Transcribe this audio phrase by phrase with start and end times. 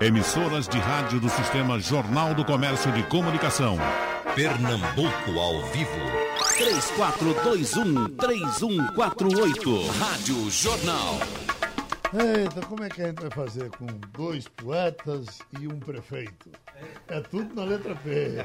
[0.00, 3.76] Emissoras de rádio do Sistema Jornal do Comércio de Comunicação.
[4.34, 5.90] Pernambuco ao vivo.
[8.16, 9.86] 3421-3148.
[9.98, 11.18] Rádio Jornal.
[12.14, 13.86] Eita, como é que a gente vai fazer com
[14.16, 16.50] dois poetas e um prefeito?
[17.06, 18.36] É tudo na letra P.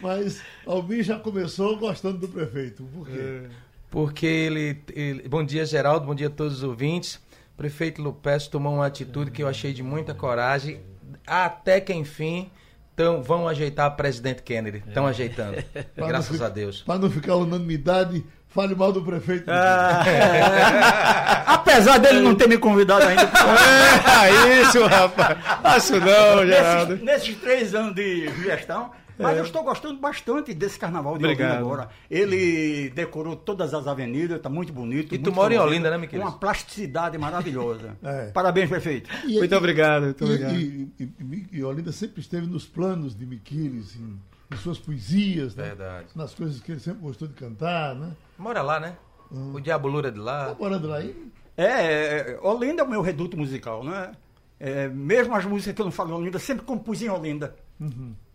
[0.00, 2.84] Mas Almir já começou gostando do prefeito.
[2.84, 3.42] Por quê?
[3.90, 6.06] Porque ele, ele- Bom dia, Geraldo.
[6.06, 7.20] Bom dia a todos os ouvintes.
[7.58, 10.80] O prefeito Lupes tomou uma atitude que eu achei de muita coragem.
[11.26, 12.52] Até que, enfim,
[12.94, 14.80] tão, vão ajeitar o presidente Kennedy.
[14.86, 15.60] Estão ajeitando.
[15.74, 16.82] Pra não Graças a Deus.
[16.82, 19.50] Para não ficar unanimidade, fale mal do prefeito.
[21.46, 23.22] Apesar dele não ter me convidado ainda.
[23.24, 25.36] É isso, rapaz.
[25.60, 26.92] Faço não, Geraldo.
[26.92, 28.92] nesses, nesses três anos de gestão.
[29.18, 31.50] Mas eu estou gostando bastante desse carnaval de Obrigado.
[31.56, 31.88] Olinda agora.
[32.10, 35.14] Ele decorou todas as avenidas, está muito bonito.
[35.14, 36.24] E tu muito mora em Olinda, né, Miquelis?
[36.24, 37.96] Uma plasticidade maravilhosa.
[38.02, 38.30] É.
[38.30, 39.10] Parabéns, prefeito.
[39.26, 40.54] E- Muito e- obrigado, muito e- obrigado.
[40.54, 44.18] E, e, e, e Olinda sempre esteve nos planos de Miquiles, em,
[44.52, 45.64] em suas poesias, né?
[45.64, 46.06] Verdade.
[46.14, 48.12] nas coisas que ele sempre gostou de cantar, né?
[48.38, 48.96] Mora lá, né?
[49.30, 50.46] O Diabo Loura de lá.
[50.50, 51.14] Tá morando lá aí?
[51.56, 54.12] É, é, Olinda é o meu reduto musical, né?
[54.60, 57.54] É, mesmo as músicas que eu não falo em Olinda, sempre compus em Olinda.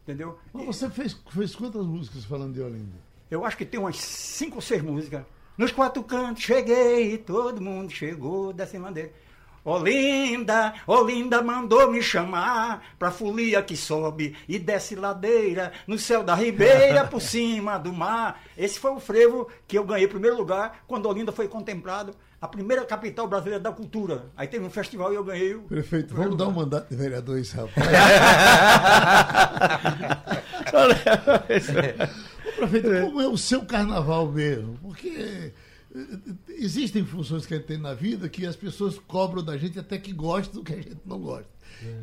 [0.04, 0.38] Entendeu?
[0.52, 2.98] Mas você fez, fez quantas músicas falando de Olinda?
[3.32, 5.23] Eu acho que tem umas cinco ou seis músicas.
[5.58, 9.12] Nos quatro cantos cheguei, todo mundo chegou dessa maneira.
[9.66, 16.36] Olinda, Olinda mandou me chamar pra folia que sobe e desce ladeira, no céu da
[16.36, 18.44] ribeira, por cima do mar.
[18.58, 22.14] Esse foi o frevo que eu ganhei em primeiro lugar quando Olinda foi contemplado
[22.44, 24.26] a primeira capital brasileira da cultura.
[24.36, 25.62] Aí teve um festival e eu ganhei o.
[25.62, 27.88] Prefeito, vamos dar um mandato de vereador a esse rapaz.
[32.58, 34.78] Prefeito, como é o seu carnaval mesmo?
[34.82, 35.54] Porque
[35.96, 36.18] eh,
[36.50, 39.98] existem funções que a gente tem na vida que as pessoas cobram da gente até
[39.98, 41.48] que gostam do que a gente não gosta.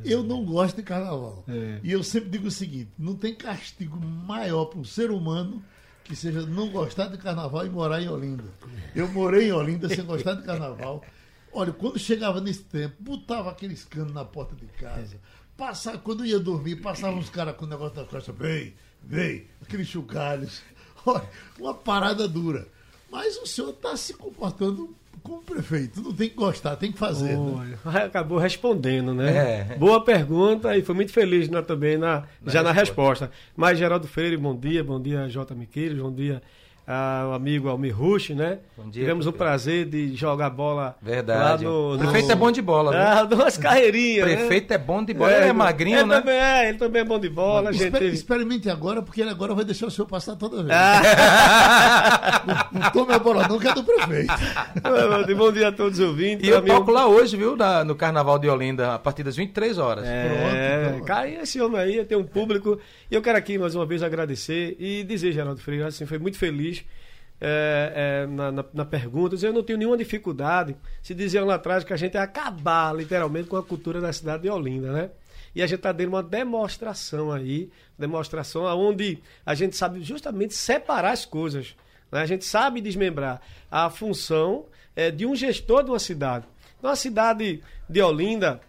[0.02, 1.44] Eu não gosto de carnaval.
[1.82, 5.62] E eu sempre digo o seguinte: não tem castigo maior para um ser humano
[6.10, 8.42] que seja não gostar de carnaval e morar em Olinda.
[8.96, 11.04] Eu morei em Olinda sem gostar de carnaval.
[11.52, 15.20] Olha, quando chegava nesse tempo, botava aqueles canos na porta de casa.
[15.56, 19.86] Passava, quando ia dormir, passavam uns caras com o negócio das costas, vem, vem, aqueles
[19.86, 20.62] chugalhos.
[21.06, 22.66] Olha, uma parada dura.
[23.08, 26.00] Mas o senhor está se comportando como prefeito.
[26.00, 27.36] Não tem que gostar, tem que fazer.
[27.36, 27.78] né?
[27.84, 29.68] Olha, acabou respondendo, né?
[29.70, 29.76] É.
[29.76, 33.30] Boa pergunta e foi muito feliz né, também na, já na resposta.
[33.56, 35.54] Mas Geraldo Freire, bom dia, bom dia J.
[35.54, 36.42] Miqueiros, bom dia
[36.86, 38.58] ao amigo Almir Rush, né?
[38.76, 39.38] Bom dia, Tivemos o prefeito.
[39.50, 41.64] prazer de jogar bola Verdade.
[41.64, 41.94] lá no...
[41.94, 43.00] O prefeito no- é bom de bola, viu?
[43.00, 44.36] Ah, duas carreirinhas, O né?
[44.36, 45.32] prefeito é bom de bola.
[45.32, 46.18] ele é magrinho, ele né?
[46.20, 48.08] Também é, ele também é bom de bola, gente teve...
[48.08, 50.70] Experimente agora, porque ele agora vai deixar o senhor passar toda vez.
[50.70, 52.42] Ah.
[52.72, 54.32] Não, não tome a bola não, que é do prefeito.
[55.36, 56.46] bom dia a todos os ouvintes.
[56.46, 57.56] E eu Amigo- toco lá hoje, viu?
[57.56, 60.04] na- no Carnaval de Olinda, a partir das 23 horas.
[60.06, 60.28] É,
[60.82, 61.04] Pronto, então.
[61.06, 62.78] cara, esse homem aí tem um público.
[63.10, 66.38] E eu quero aqui mais uma vez agradecer e dizer, Geraldo Freire, assim, foi muito
[66.38, 66.79] feliz
[67.40, 69.34] é, é, na, na- na pergunta.
[69.44, 73.48] Eu não tenho nenhuma dificuldade se diziam lá atrás que a gente ia acabar literalmente
[73.48, 75.10] com a cultura da cidade de Olinda, né?
[75.54, 81.10] E a gente está dando uma demonstração aí, demonstração onde a gente sabe justamente separar
[81.12, 81.74] as coisas.
[82.12, 82.20] né?
[82.20, 86.46] A gente sabe desmembrar a função é, de um gestor de uma cidade.
[86.78, 88.60] Então, a cidade de Olinda,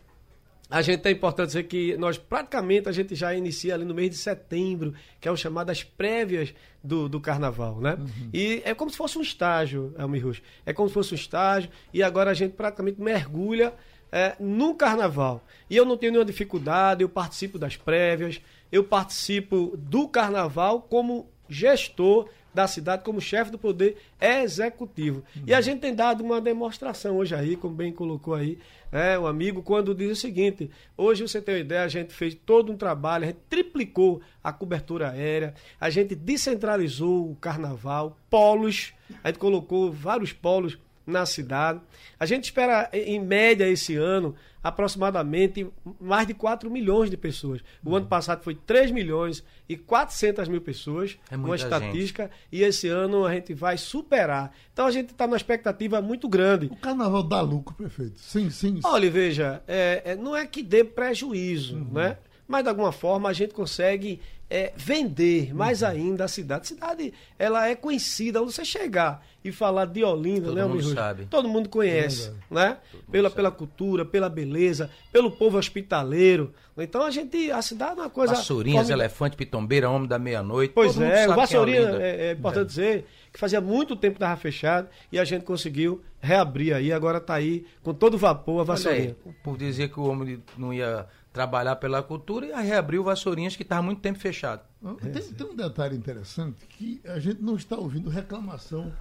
[0.72, 4.10] a gente é importante dizer que nós praticamente a gente já inicia ali no mês
[4.10, 7.98] de setembro, que é o chamado das prévias do, do carnaval, né?
[8.34, 10.42] E é como se fosse um estágio, Elmir Rush.
[10.66, 13.74] É como se fosse um estágio, e agora a gente praticamente mergulha
[14.12, 15.44] é, no carnaval.
[15.70, 21.30] E eu não tenho nenhuma dificuldade, eu participo das prévias, eu participo do carnaval como
[21.50, 25.24] gestor da cidade, como chefe do poder executivo.
[25.46, 28.58] E a gente tem dado uma demonstração hoje aí, como bem colocou aí,
[28.92, 32.36] né, o amigo, quando diz o seguinte: hoje você tem uma ideia, a gente fez
[32.46, 38.94] todo um trabalho, a gente triplicou a cobertura aérea, a gente descentralizou o carnaval, polos,
[39.24, 41.80] a gente colocou vários polos na cidade.
[42.20, 45.68] A gente espera, em média, esse ano, aproximadamente
[46.00, 47.62] mais de 4 milhões de pessoas.
[47.84, 52.62] O ano passado foi 3 milhões e 400 mil pessoas, É uma muita estatística, e
[52.62, 54.56] esse ano a gente vai superar.
[54.72, 56.68] Então a gente está numa expectativa muito grande.
[56.68, 58.20] O carnaval dá lucro, prefeito.
[58.20, 58.80] Sim, sim.
[58.84, 62.18] Olha, veja, é, é, não é que dê prejuízo, né?
[62.52, 64.20] Mas de alguma forma a gente consegue
[64.50, 66.62] é, vender mais ainda a cidade.
[66.62, 68.42] A cidade, ela é conhecida.
[68.42, 71.26] Onde você chegar e falar de Olinda, Todo né, mundo Almir sabe.
[71.26, 72.78] Todo mundo conhece, né?
[73.10, 76.54] Pela, pela cultura, pela beleza, pelo povo hospitaleiro.
[76.78, 78.34] Então a gente, a cidade é uma coisa...
[78.34, 80.74] Vassourinhas, formi- elefante, pitombeira, homem da meia-noite.
[80.74, 84.16] Pois todo é, o sabe Vassourinha, é é, é importante dizer, que fazia muito tempo
[84.16, 88.62] que estava fechado e a gente conseguiu reabrir aí, agora está aí com todo vapor
[88.62, 89.16] a Vassourinha.
[89.26, 93.02] aí, o povo dizia que o homem não ia trabalhar pela cultura e aí reabriu
[93.02, 94.64] o Vassourinhas, que estava muito tempo fechado.
[95.02, 98.92] Tem, tem um detalhe interessante que a gente não está ouvindo reclamação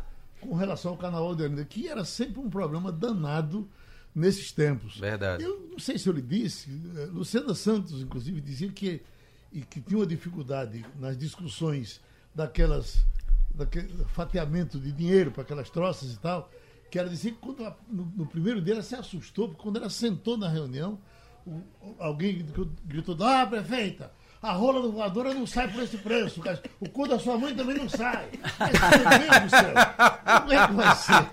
[0.41, 3.69] com relação ao Carnaval de Olinda, que era sempre um problema danado
[4.15, 4.99] nesses tempos.
[4.99, 5.45] Verdade.
[5.45, 9.03] Eu não sei se eu lhe disse, eh, Luciana Santos, inclusive, dizia que,
[9.53, 12.01] e que tinha uma dificuldade nas discussões
[12.35, 13.05] daquelas,
[13.55, 16.51] daquele fatiamento de dinheiro para aquelas troças e tal,
[16.91, 19.91] que ela dizia que quando no, no primeiro dia ela se assustou, porque quando ela
[19.91, 20.99] sentou na reunião,
[21.99, 22.45] alguém
[22.87, 24.11] gritou, ah, prefeita,
[24.43, 26.63] a rola do voadora não sai por esse preço, cara.
[26.81, 28.29] o cu da sua mãe também não sai.
[28.59, 29.75] Mas, meu Deus do céu,
[30.41, 31.29] como é que vai ser?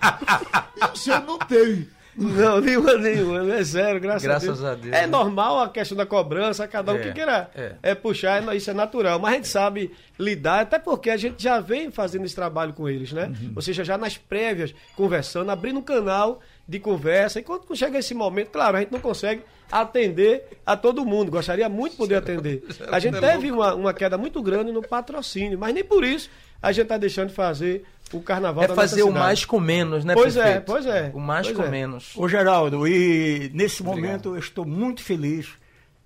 [0.76, 1.98] E o senhor não teve.
[2.20, 4.82] Não, nenhuma, nenhuma, é zero, graças, Graças a a Deus.
[4.86, 5.06] Deus, É né?
[5.06, 7.76] normal a questão da cobrança, cada um É, que queira é.
[7.80, 7.94] é.
[7.94, 9.20] puxar, é- isso é natural.
[9.20, 12.88] Mas a gente sabe lidar, até porque a gente já vem fazendo esse trabalho com
[12.88, 13.26] eles, né?
[13.26, 13.52] Uhum.
[13.54, 17.40] Ou seja, já nas prévias, conversando, abrindo um canal de conversa.
[17.40, 19.42] E quando chega esse momento, claro, a gente não consegue
[19.72, 21.30] atender a todo mundo.
[21.30, 22.62] Gostaria muito de poder atender.
[22.90, 26.28] A gente teve uma, uma queda muito grande no patrocínio, mas nem por isso
[26.60, 29.60] a gente está deixando de fazer o carnaval É da nossa fazer o mais com
[29.60, 30.64] menos, né, Pois é, prefeito?
[30.64, 31.68] pois é, O mais pois com é.
[31.70, 32.12] menos.
[32.16, 34.02] Ô Geraldo, e nesse Obrigado.
[34.06, 35.48] momento eu estou muito feliz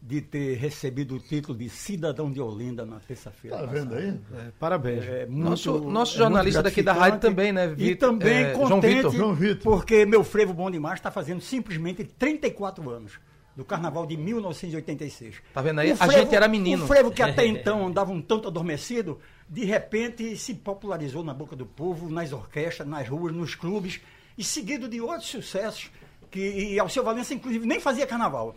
[0.05, 3.57] de ter recebido o título de cidadão de Olinda na terça-feira.
[3.59, 4.09] Tá vendo aí?
[4.35, 5.05] É, parabéns.
[5.05, 8.09] É Nosso- muito- nosso é jornalista daqui da rádio também, né, E Vitor?
[8.11, 9.13] também É, João contente, Vitor.
[9.15, 9.63] João Vitor.
[9.63, 13.13] porque meu frevo bom demais está fazendo simplesmente 34 anos.
[13.55, 15.37] Do carnaval de 1986.
[15.53, 15.93] Tá vendo aí?
[15.93, 16.85] O A gente era menino.
[16.85, 19.19] O frevo que até então andava um tanto adormecido,
[19.49, 24.01] de repente se popularizou na boca do povo, nas orquestras, nas ruas, nos clubes,
[24.39, 25.91] e seguido de outros sucessos,
[26.31, 28.57] que e Alceu Valença, inclusive, nem fazia carnaval.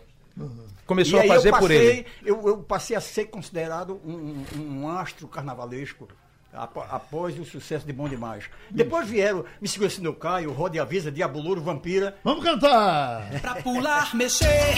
[0.86, 2.06] Começou E a aí fazer eu por passei, ele.
[2.24, 6.08] Eu, eu passei a ser considerado um, um- um astro carnavalesco
[6.90, 8.44] após o sucesso de Bom Demais.
[8.70, 12.16] Depois vieram Me Segura Se Não Caio, Rode Avisa, Diabo Louro, Vampira.
[12.24, 13.28] Vamos cantar!
[13.40, 14.74] Pra pular, mexer,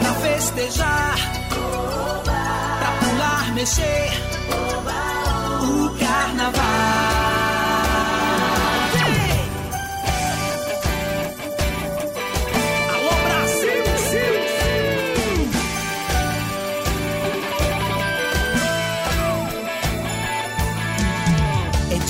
[0.00, 1.14] pra festejar,
[1.50, 4.08] pra pular, mexer,
[5.62, 7.21] o carnaval.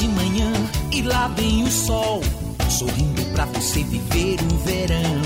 [0.03, 0.53] De manhã
[0.91, 2.21] e lá vem o sol,
[2.69, 5.23] sorrindo pra você viver um verão.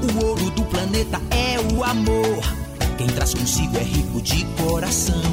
[0.00, 2.40] O ouro do planeta é o amor,
[2.96, 5.24] quem traz consigo é rico de coração.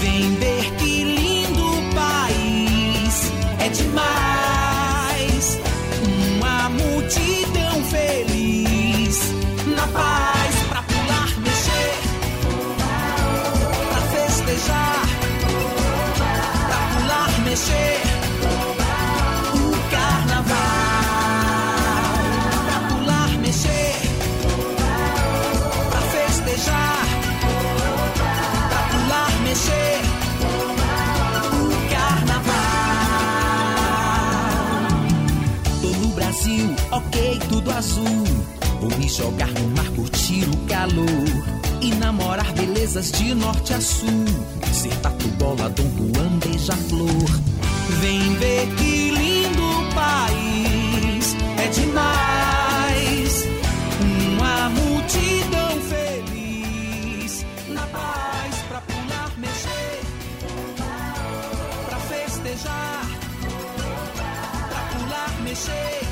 [0.00, 1.64] Vem ver que lindo
[1.96, 5.58] país, é demais.
[6.36, 9.18] Uma multidão feliz,
[9.74, 11.98] na paz, pra pular, mexer,
[13.90, 15.06] pra festejar
[16.68, 17.95] pra pular, mexer.
[37.76, 38.24] Azul.
[38.80, 41.06] Vou me jogar no mar, curtir o calor.
[41.80, 44.24] E namorar belezas de norte a sul.
[44.72, 47.30] Ser tatu bola, Dom Juan, beija-flor.
[48.00, 51.36] Vem ver que lindo país.
[51.58, 53.44] É demais.
[54.32, 57.44] Uma multidão feliz.
[57.68, 60.00] Na paz, pra pular, mexer.
[61.88, 63.06] Pra festejar.
[64.68, 66.05] Pra pular, mexer.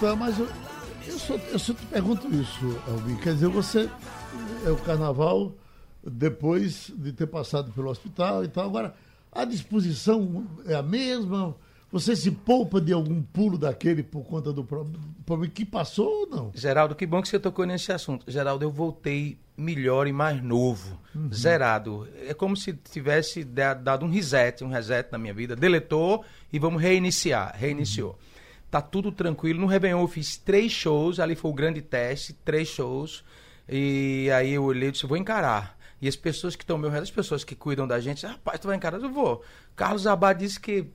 [0.00, 0.48] Eita, mas eu,
[1.06, 3.16] eu, só, eu só te pergunto isso, Alvin.
[3.16, 3.88] Quer dizer, você
[4.64, 5.52] é o carnaval
[6.04, 8.64] depois de ter passado pelo hospital e tal.
[8.66, 8.94] Agora,
[9.32, 11.54] a disposição é a mesma?
[11.90, 14.90] Você se poupa de algum pulo daquele por conta do pro-
[15.24, 16.50] problema que passou ou não?
[16.54, 18.30] Geraldo, que bom que você tocou nesse assunto.
[18.30, 20.98] Geraldo, eu voltei melhor e mais novo,
[21.32, 22.06] zerado.
[22.28, 25.56] É como se tivesse da- dado um reset, um reset na minha vida.
[25.56, 27.54] Deletou e vamos reiniciar.
[27.56, 28.18] Reiniciou.
[28.76, 29.58] Tá tudo tranquilo.
[29.58, 33.24] No Réveillon eu fiz três shows, ali foi o grande teste, três shows.
[33.66, 35.78] E aí eu olhei e disse, vou encarar.
[36.00, 38.60] E as pessoas que estão ao meu redor, as pessoas que cuidam da gente, rapaz,
[38.60, 39.00] tu vai encarar?
[39.00, 39.42] Eu vou.
[39.74, 40.86] Carlos Abad disse que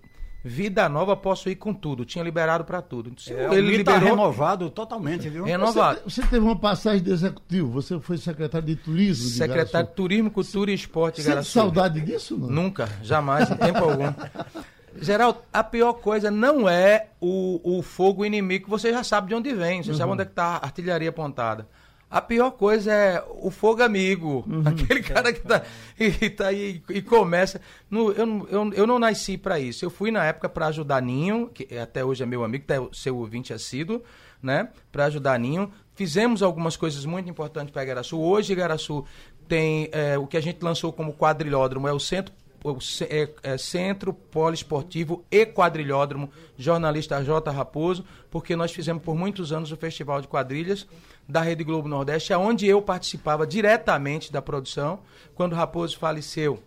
[0.43, 2.05] vida nova posso ir com tudo.
[2.05, 3.19] Tinha liberado para tudo.
[3.19, 5.43] Se É, ele ele tá liberou, renovado totalmente, viu?
[5.43, 6.01] renovado.
[6.03, 9.25] Você, você teve uma passagem de executivo, você foi secretário de turismo.
[9.27, 9.95] de Secretário de.
[9.95, 12.47] Turismo, Cultura e Esporte de saudade disso não?
[12.47, 14.13] Nunca, jamais, em tempo algum.
[14.99, 19.35] Geraldo, a pior coisa não é o, o fogo inimigo, que você já sabe de
[19.35, 21.67] onde vem, você sabe onde é que está a artilharia apontada.
[22.09, 25.61] A pior coisa é o fogo amigo, aquele cara que tá
[25.97, 27.61] e, tá aí e começa.
[27.89, 29.85] No, eu, não- eu, eu não nasci para isso.
[29.85, 32.93] Eu fui na época para ajudar Ninho, que até hoje é meu amigo, até o
[32.93, 34.03] seu ouvinte assíduo,
[34.43, 34.67] né?
[34.91, 35.71] Para ajudar Ninho.
[35.95, 38.19] Fizemos algumas coisas muito importantes para Igaraçu.
[38.19, 39.05] Hoje, Igaraçu
[39.47, 42.77] tem é, o que a gente lançou como quadrilódromo, é o centro o
[43.09, 47.51] é, é Centro Poliesportivo e Quadrilhódromo, jornalista J.
[47.51, 50.87] Raposo, porque nós fizemos por muitos anos o Festival de Quadrilhas
[51.27, 54.99] da Rede Globo Nordeste, onde eu participava diretamente da produção.
[55.33, 56.61] Quando Raposo faleceu,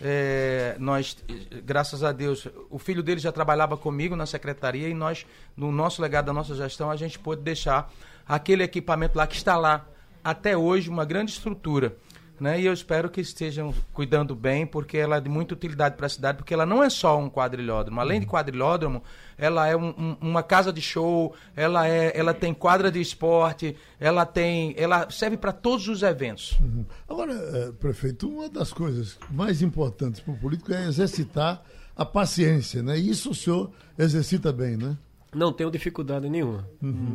[0.00, 1.16] é, nós,
[1.64, 5.26] graças a Deus, o filho dele já trabalhava comigo na secretaria e nós,
[5.56, 7.92] no nosso legado da nossa gestão, a gente pôde deixar
[8.26, 9.86] aquele equipamento lá que está lá
[10.22, 11.96] até hoje, uma grande estrutura.
[12.40, 12.58] Né?
[12.58, 16.08] E eu espero que estejam cuidando bem, porque ela é de muita utilidade para a
[16.08, 18.00] cidade, porque ela não é só um quadrilhódromo.
[18.00, 19.02] Além de quadrilhódromo,
[19.36, 23.76] ela é um- um- uma casa de show, ela, é, ela tem quadra de esporte,
[23.98, 24.74] ela tem.
[24.78, 26.58] Ela serve para todos os eventos.
[27.06, 31.62] Agora, eh, prefeito, uma das coisas mais importantes para o político é exercitar
[31.94, 32.98] a paciência, né?
[32.98, 34.96] E isso o senhor exercita bem, né?
[35.34, 36.66] Não tenho dificuldade nenhuma.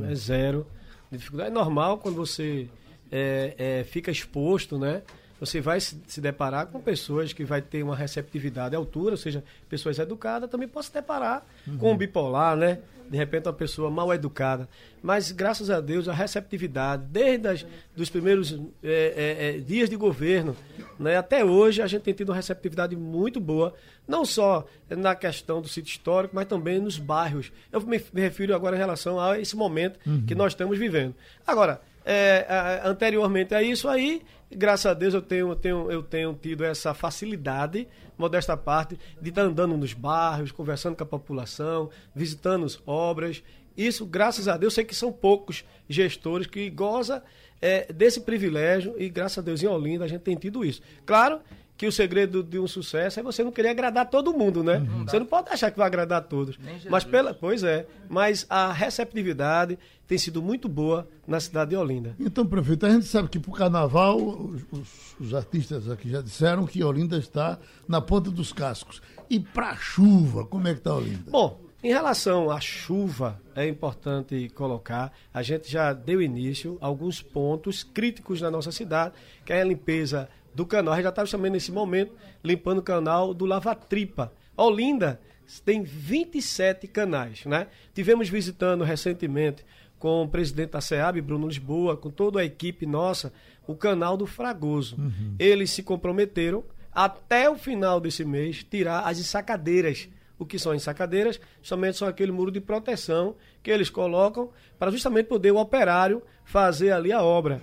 [0.08, 0.68] É zero.
[1.12, 2.68] Dificuldade é normal quando você
[3.12, 5.02] é, é, fica exposto, né?
[5.40, 9.18] Você vai se, se deparar com pessoas que vai ter uma receptividade à altura, ou
[9.18, 11.46] seja, pessoas educadas, também pode se deparar
[11.78, 12.80] com um bipolar, né?
[13.10, 14.68] De repente uma pessoa mal educada.
[15.04, 19.96] Mas graças a Deus a receptividade, desde as, dos primeiros é, é, é, dias de
[19.96, 20.56] governo,
[20.98, 23.76] né, até hoje a gente tem tido uma receptividade muito boa,
[24.08, 27.52] não só na questão do sítio histórico, mas também nos bairros.
[27.72, 31.14] Eu me, me refiro agora em relação a esse momento que nós estamos vivendo.
[31.46, 34.22] Agora, é, anteriormente a isso aí,
[34.52, 39.30] graças a Deus eu tenho, eu tenho, eu tenho tido essa facilidade, modesta parte, de
[39.30, 43.44] estar andando nos bairros, conversando com a população, visitando as obras.
[43.76, 47.22] Isso, graças a Deus, sei que são poucos gestores que gozam
[47.62, 50.82] é, desse privilégio e, graças a Deus, em Olinda a gente tem tido isso.
[51.06, 51.42] Claro
[51.78, 54.80] que o segredo de um sucesso é você não querer agradar todo mundo, né?
[55.06, 56.58] Você não pode achar que vai agradar a todos.
[56.90, 58.72] Mas pela, pois é, mas a
[59.10, 59.78] receptividade
[60.08, 62.16] tem sido muito boa na cidade de Olinda.
[62.20, 66.22] Então, prefeito, a gente sabe que para o carnaval, os, os- os artistas aqui já
[66.22, 69.02] disseram que Olinda está na ponta dos cascos.
[69.30, 71.30] E para a chuva, como é que está Olinda?
[71.30, 77.22] Bom, em relação à chuva, é importante colocar, a gente já deu início a alguns
[77.22, 79.14] pontos críticos na nossa cidade,
[79.46, 80.94] que é a limpeza do canal.
[80.94, 84.32] A gente já estava também nesse momento limpando o canal do Lava Tripa.
[84.56, 85.20] Olinda
[85.64, 87.68] tem 27 canais, né?
[87.94, 89.64] Tivemos visitando recentemente
[90.00, 93.32] com o presidente da SEAB, Bruno Lisboa, com toda a equipe nossa,
[93.68, 94.98] o canal do Fragoso.
[95.38, 100.08] Eles se comprometeram até o final desse mês tirar as ensacadeiras.
[100.38, 101.40] O que são ensacadeiras?
[101.62, 106.92] Somente são aquele muro de proteção que eles colocam para justamente poder o operário fazer
[106.92, 107.62] ali a obra.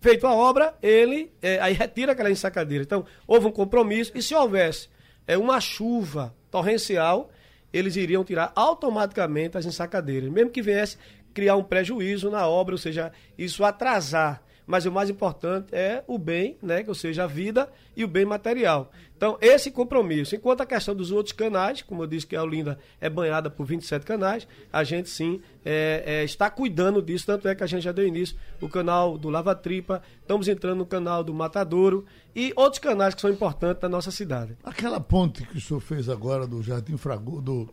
[0.00, 2.84] Feito a obra, ele eh, aí retira aquela ensacadeira.
[2.84, 4.88] Então, houve um compromisso e se houvesse
[5.26, 7.30] eh, uma chuva torrencial,
[7.72, 10.96] eles iriam tirar automaticamente as ensacadeiras, mesmo que viesse
[11.34, 14.42] criar um prejuízo na obra, ou seja, isso atrasar.
[14.68, 18.26] Mas o mais importante é o bem, né, ou seja, a vida e o bem
[18.26, 18.92] material.
[19.16, 20.36] Então, esse compromisso.
[20.36, 23.64] Enquanto a questão dos outros canais, como eu disse que a Olinda é banhada por
[23.64, 27.24] 27 canais, a gente sim é, é, está cuidando disso.
[27.24, 30.78] Tanto é que a gente já deu início o canal do Lava Tripa, estamos entrando
[30.78, 32.04] no canal do Matadouro
[32.36, 34.54] e outros canais que são importantes da nossa cidade.
[34.62, 37.68] Aquela ponte que o senhor fez agora do Jardim Fragoso, do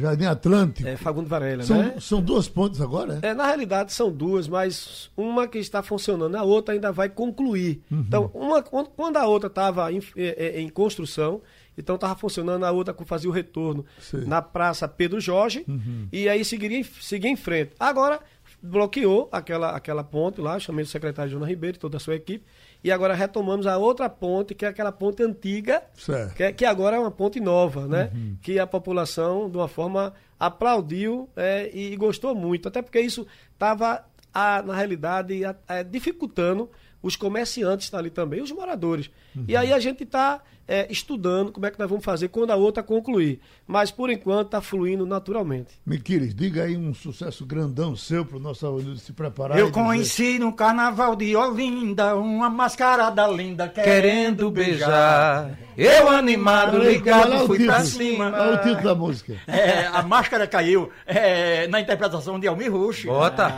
[0.00, 1.94] Jardim Atlântico, É Fagundo Varela, são, né?
[2.00, 3.28] são duas pontes agora, é?
[3.28, 7.82] É, na realidade são duas, mas uma que está funcionando, a outra ainda vai concluir.
[7.90, 11.40] Então, uma, quando a outra estava em, eh, eh, em construção,
[11.76, 14.24] Então estava funcionando, a outra fazia o retorno Sim.
[14.26, 15.66] na Praça Pedro Jorge
[16.12, 17.72] e aí seguiria, em- seguia em frente.
[17.80, 18.20] Agora
[18.62, 22.44] bloqueou aquela, aquela ponte lá, chamei o secretário Jonas Ribeiro e toda a sua equipe,
[22.84, 26.34] e agora retomamos a outra ponte, que é aquela ponte antiga, Certo.
[26.34, 28.10] que, é- que agora é uma ponte nova, né?
[28.42, 34.04] Que a população, de uma forma, aplaudiu é, e gostou muito, até porque isso estava,
[34.34, 36.70] na realidade, a- a- dificultando
[37.02, 39.10] os comerciantes ali também, os moradores.
[39.48, 40.40] E aí a gente está
[40.90, 43.40] estudando como é que nós vamos fazer quando a outra concluir.
[43.66, 45.68] Mas, por enquanto, está fluindo naturalmente.
[45.84, 49.58] Miquiles, diga aí um sucesso grandão seu pro nosso aluno se preparar.
[49.58, 56.78] Eu e dizer- conheci no carnaval de Olinda uma mascarada linda Querendo beijar, eu animado,
[56.78, 57.90] ligado, o fui pra título.
[58.02, 58.24] cima.
[58.34, 59.34] Olha o título da música.
[59.46, 63.04] É, a máscara caiu é, na interpretação de Almir Rush.
[63.04, 63.50] Bota,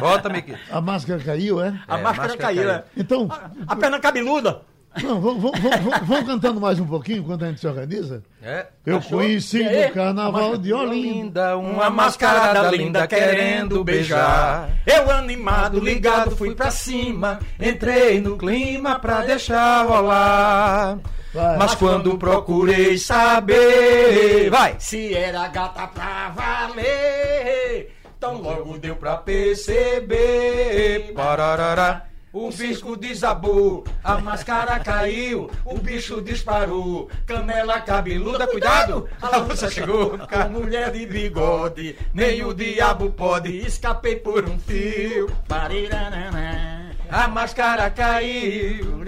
[0.00, 0.56] bota, Mickey.
[0.70, 1.68] A máscara caiu, é?
[1.88, 2.62] A É, máscara, máscara caiu.
[2.62, 2.70] caiu.
[2.70, 2.84] é.
[2.96, 3.28] Então,
[3.66, 4.62] A perna cabeluda.
[5.02, 8.22] Não, vamos, vamos- vamos- vamos cantando mais um pouquinho enquanto a gente se organiza?
[8.42, 8.66] É.
[8.84, 9.18] Eu Achou?
[9.18, 10.96] conheci no carnaval de Olinda.
[10.96, 14.70] Linda, uma mascarada linda querendo beijar.
[14.86, 17.40] Eu animado, ligado, fui pra cima.
[17.60, 20.98] Entrei no clima pra deixar rolar.
[21.34, 21.56] Vai.
[21.58, 27.92] Mas quando procurei saber, vai, Se era gata pra valer.
[28.16, 32.04] Então logo deu pra perceber, pararará.
[32.38, 40.18] O bicho desabou, a máscara caiu, o bicho disparou, canela cabeluda, cuidado, a moça chegou,
[40.18, 43.56] Com mulher de bigode, nem o diabo pode.
[43.56, 45.30] Escapei por um fio.
[45.48, 46.90] Parirarará.
[47.08, 49.02] a máscara caiu.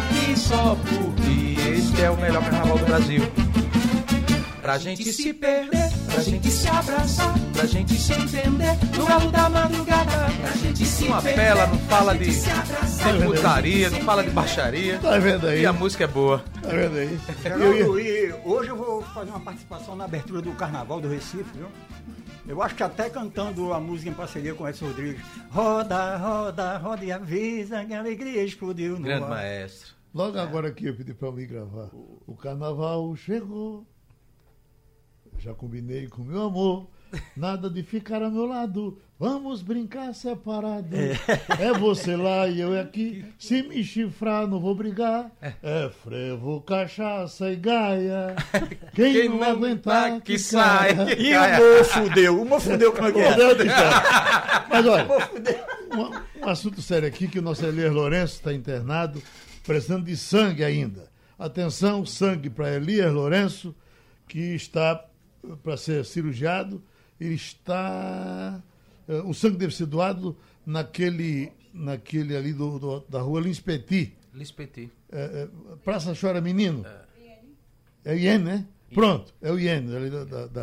[0.00, 3.22] Aqui só porque Este é o melhor carnaval do Brasil.
[4.62, 9.48] Pra gente se perder, pra gente se abraçar, pra gente se entender no galo da
[9.48, 13.12] madrugada, pra gente se Não perder, apela, não fala de, gente se abraçar.
[13.18, 14.98] de putaria, não fala de baixaria.
[14.98, 15.62] Tá vendo aí?
[15.62, 16.44] E a música é boa.
[16.62, 17.18] Tá vendo aí?
[17.42, 21.66] Geraldo, e hoje eu vou fazer uma participação na abertura do Carnaval do Recife, viu?
[22.50, 25.22] Eu acho que até cantando a música em parceria com Edson Rodrigues.
[25.50, 29.30] Roda, roda, roda e avisa que a alegria explodiu no Grande ar.
[29.30, 29.94] maestro.
[30.12, 31.90] Logo agora aqui eu pedi pra mim gravar.
[32.26, 33.86] O carnaval chegou.
[35.38, 36.88] Já combinei com meu amor.
[37.36, 38.98] Nada de ficar ao meu lado.
[39.20, 40.96] Vamos brincar separado.
[40.96, 43.22] É, você lá e eu aqui.
[43.38, 45.30] Se me chifrar, não vou brigar.
[45.62, 48.34] É frevo, cachaça e gaia.
[48.96, 50.96] Quem, Quem não, não aguentar, tá, que, saia.
[51.20, 53.36] E o fudeu, o humor fudeu como é que é?
[54.70, 55.06] Mas olha,
[55.92, 59.22] um, um assunto sério aqui que o nosso Elias Lourenço está internado,
[59.66, 61.10] precisando de sangue ainda.
[61.38, 63.76] Atenção, sangue para Elias Lourenço,
[64.26, 65.04] que está
[65.62, 66.82] para ser cirurgiado.
[67.20, 68.62] Ele está.
[69.10, 74.14] Eh, O sangue deve ser doado naquele, naquele ali do, do- da rua Lins Petit.
[74.34, 74.90] Lispeti.
[75.12, 75.48] É, é,
[75.84, 76.84] Praça Chora Menino.
[78.04, 78.66] É o IEN, né?
[78.94, 80.62] Pronto, é o IEN, ali da, da, da.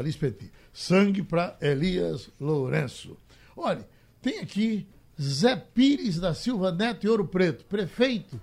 [0.74, 3.18] Sangue para Elias Lourenço.
[3.56, 3.88] Olha,
[4.22, 4.88] tem aqui
[5.22, 8.40] Zé Pires da Silva Neto e Ouro Preto, prefeito.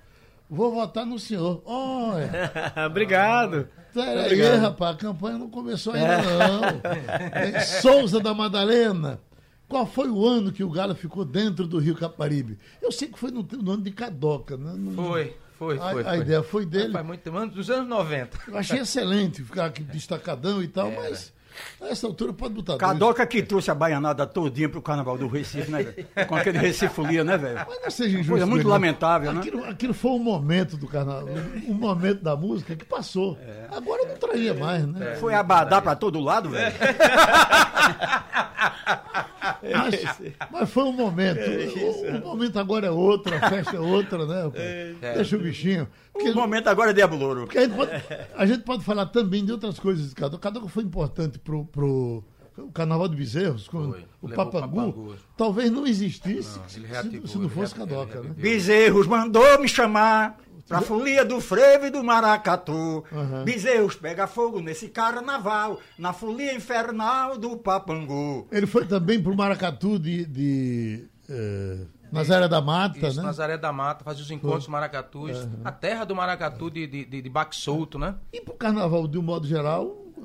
[0.48, 1.62] Vou votar no senhor.
[1.64, 2.52] Olha,
[2.86, 3.68] Obrigado.
[3.92, 7.60] peraí, rapaz, a campanha não começou ainda, não.
[7.80, 9.20] Souza da Madalena.
[9.68, 12.58] Qual foi o ano que o Galo ficou dentro do Rio Caparibe?
[12.82, 14.72] Eu sei que foi no, no ano de Cadoca, né?
[14.76, 16.02] Não- Foi, foi, A- foi.
[16.02, 16.18] a foi.
[16.18, 16.92] ideia foi dele.
[16.92, 18.38] Faz muito tempo, dos anos 90.
[18.48, 21.32] Eu achei excelente ficar aqui destacadão e tal, mas
[21.80, 22.80] a essa altura pode botar dois.
[22.80, 26.26] Cadoca que trouxe a baianada todinha pro Carnaval do Recife, né, velho?
[26.26, 27.64] Com aquele Recifolia, né, velho?
[27.66, 28.30] Mas não seja injusto.
[28.32, 29.40] Coisa muito lamentável, né?
[29.40, 31.26] aquilo, Aquilo foi um momento do carnaval,
[31.68, 33.38] um momento da música que passou.
[33.70, 35.14] Agora não traria mais, né?
[35.16, 36.74] Foi abadá pra todo lado, velho.
[39.62, 41.40] Mas, mas foi um momento.
[41.40, 44.42] O, o momento agora é outro, a festa é outra, né?
[44.44, 45.16] rapaz?
[45.16, 45.88] Deixa o bichinho.
[46.12, 47.42] Porque, O momento agora é Diabo Louro.
[47.42, 47.90] porque a, gente pode,
[48.36, 50.42] a gente pode falar também de outras coisas de Cadoca.
[50.42, 52.24] Cadoca foi importante pro, pro,
[52.56, 54.04] o Carnaval de Bezerros, com Foi.
[54.22, 58.30] o Papangu, talvez não existisse Não, se, reativou, se não ele fosse Cadoca, né?
[58.36, 63.04] Bezerros mandou me chamar pra folia do frevo e do maracatu.
[63.12, 63.44] Uhum.
[63.44, 68.46] Bezerros pega fogo nesse carnaval, na folia infernal do papangu.
[68.50, 71.78] Ele foi também pro Maracatu de, de eh,
[72.10, 73.22] Nazaré da Mata, Isso, né?
[73.24, 75.46] Nazaré da Mata, fazia os encontros maracatus.
[75.64, 78.14] A terra do maracatu de, de, de, de baque solto, né?
[78.32, 80.22] E pro Carnaval, de um modo geral, eh,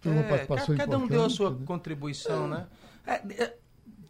[0.00, 1.56] teve uma É, participação ca- cada um deu a sua né?
[1.64, 2.66] contribuição, né?
[3.06, 3.56] É, é,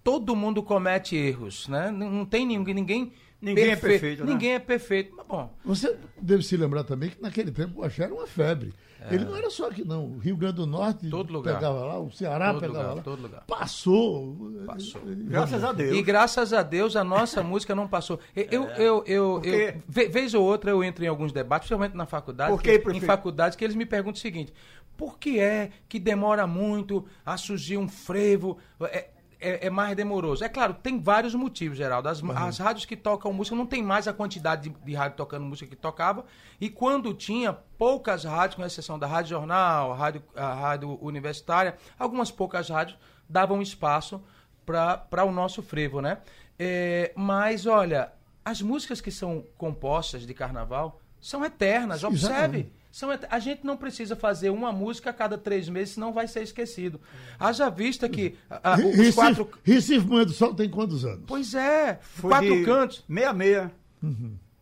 [0.03, 1.91] todo mundo comete erros, né?
[1.91, 2.75] Não não tem ninguém.
[2.75, 4.33] Ninguém, Ninguém é perfeito, né?
[4.33, 5.15] Ninguém é perfeito.
[5.17, 8.73] Mas, bom, Você deve se lembrar também que naquele tempo o axé era uma febre.
[9.11, 10.05] Ele não era só aqui, não.
[10.05, 11.11] O Rio Grande do Norte É.
[11.11, 11.55] Todo lugar.
[11.55, 13.03] pegava lá, o Ceará Todo pegava lugar, lá.
[13.03, 13.45] todo lugar.
[13.47, 14.37] Passou.
[14.67, 15.01] Passou.
[15.07, 15.97] Graças a Deus.
[15.97, 18.21] E graças a Deus a nossa música não passou.
[18.37, 21.67] Eu, eu, eu, eu, Porque- eu- ve- vez ou outra eu entro em alguns debates,
[21.69, 24.53] principalmente na faculdade, Por quê, que- em faculdades que eles me perguntam o seguinte:
[24.99, 28.59] por que é que demora muito a surgir um frevo?
[28.83, 29.09] É,
[29.41, 30.45] é- é mais demoroso.
[30.45, 32.09] É claro, tem vários motivos, Geraldo.
[32.09, 35.45] As, as rádios que tocam música não tem mais a quantidade de, de rádio tocando
[35.45, 36.25] música que tocava.
[36.61, 41.77] E quando tinha poucas rádios, com exceção da Rádio Jornal, a Rádio, a rádio Universitária,
[41.99, 42.99] algumas poucas rádios
[43.29, 44.23] davam espaço
[44.67, 46.19] para o nosso frevo, né?
[46.59, 48.13] É, mas, olha,
[48.45, 52.35] as músicas que são compostas de carnaval são eternas, observe.
[52.35, 52.80] Exatamente.
[52.91, 56.43] São a gente não precisa fazer uma música a cada três meses, senão vai ser
[56.43, 57.01] esquecido.
[57.39, 59.51] Haja vista que a- a- os Recife, quatro.
[59.63, 61.25] Recife Manhã do Sol tem quantos anos?
[61.27, 63.05] Pois é, Foi quatro de cantos.
[63.09, 63.71] 66.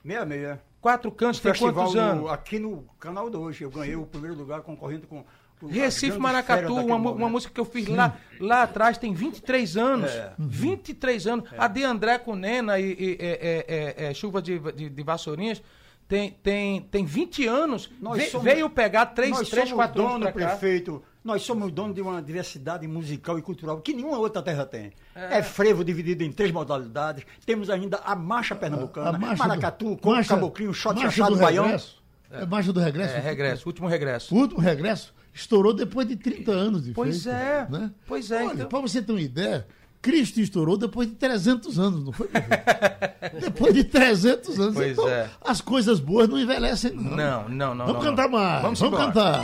[0.05, 0.59] 66.
[0.81, 2.23] Quatro cantos tem Festival quantos anos?
[2.23, 3.61] no- aqui no canal 2.
[3.61, 5.25] Eu ganhei o primeiro lugar concorrendo com.
[5.67, 10.09] Recife Maracatu, uma, uma música que eu fiz lá, lá atrás, tem 23 anos.
[10.09, 10.33] É.
[10.39, 11.51] 23 anos.
[11.59, 15.03] A de André com Nena e, e- é- é- é- é Chuva de, de, de
[15.03, 15.61] Vassourinhas
[16.09, 17.91] tem, tem, tem 20 anos.
[18.01, 20.33] Nós Ve- somos- veio pegar 3, Nós 3 somos 4 anos dono, cá.
[20.33, 21.03] prefeito.
[21.23, 24.93] Nós somos dono de uma diversidade musical e cultural que nenhuma outra terra tem.
[25.15, 27.25] É, frevo dividido em três modalidades.
[27.45, 31.65] Temos ainda a marcha pernambucana, A marcha maracatu, do, marcha- caboclinho, shot achado, do baião.
[31.65, 32.03] regresso.
[32.31, 33.15] É marcha do regresso.
[33.15, 34.35] É, regresso, último regresso.
[34.35, 37.91] O último regresso estourou depois de 30 anos de Pois feito, é, Né?
[38.07, 39.67] pois é, Olha, então- pra você ter uma ideia,
[40.01, 42.29] Cristo estourou depois de 300 anos, não foi?
[43.41, 44.75] depois de 300 anos.
[44.75, 45.29] Pois então, é.
[45.45, 47.17] as coisas boas não envelhecem, não.
[47.17, 47.87] Não, não, não.
[47.87, 48.39] Vamos não, cantar não.
[48.39, 48.63] mais.
[48.63, 49.43] Vamos, Vamos cantar.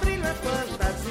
[0.00, 1.01] Brilho, é fantasia,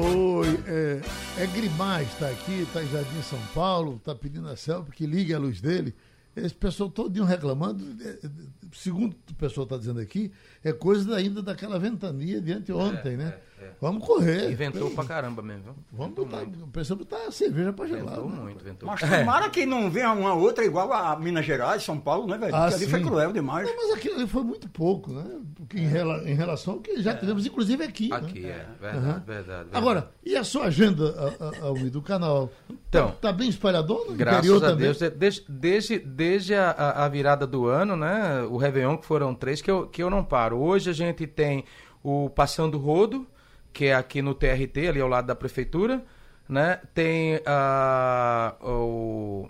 [0.00, 4.92] Oi, é, é Grimaz, está aqui, está em Jardim São Paulo, está pedindo a Celso
[4.92, 5.92] que ligue a luz dele.
[6.36, 8.30] Esse pessoal todinho reclamando, é, é,
[8.72, 10.30] segundo o pessoal está dizendo aqui,
[10.62, 13.38] é coisa ainda daquela ventania de anteontem, né?
[13.80, 14.50] Vamos correr.
[14.50, 15.74] Inventou pra caramba mesmo, viu?
[15.92, 18.02] Vamos botar, precisamos botar cerveja para gelar.
[18.04, 18.36] Inventou né?
[18.42, 18.88] muito, inventou.
[18.88, 22.54] Mas tomara que não venha uma outra igual a Minas Gerais, São Paulo, né, velho?
[22.54, 23.68] Ah, ali foi cruel demais.
[23.68, 25.24] Não, mas aquilo ali foi muito pouco, né?
[25.56, 28.12] Porque em, rela- em relação ao que já tivemos, inclusive aqui.
[28.12, 28.48] Aqui, né?
[28.50, 28.66] é.
[28.80, 29.22] Verdade, Aham.
[29.26, 29.68] verdade, verdade.
[29.72, 31.14] Agora, e a sua agenda,
[31.62, 32.50] Almir, do canal?
[32.88, 34.84] Então, Tá bem espalhador no Graças interior a também?
[34.84, 38.42] Deus, de- desde, desde, desde a, a- a virada do ano, né?
[38.50, 40.58] O Réveillon, que foram três, que eu, que eu não paro.
[40.58, 41.64] Hoje a gente tem
[42.02, 43.26] o Passando Rodo,
[43.72, 46.04] que é aqui no TRT, ali ao lado da prefeitura,
[46.48, 46.80] né?
[46.94, 49.48] Tem a, o,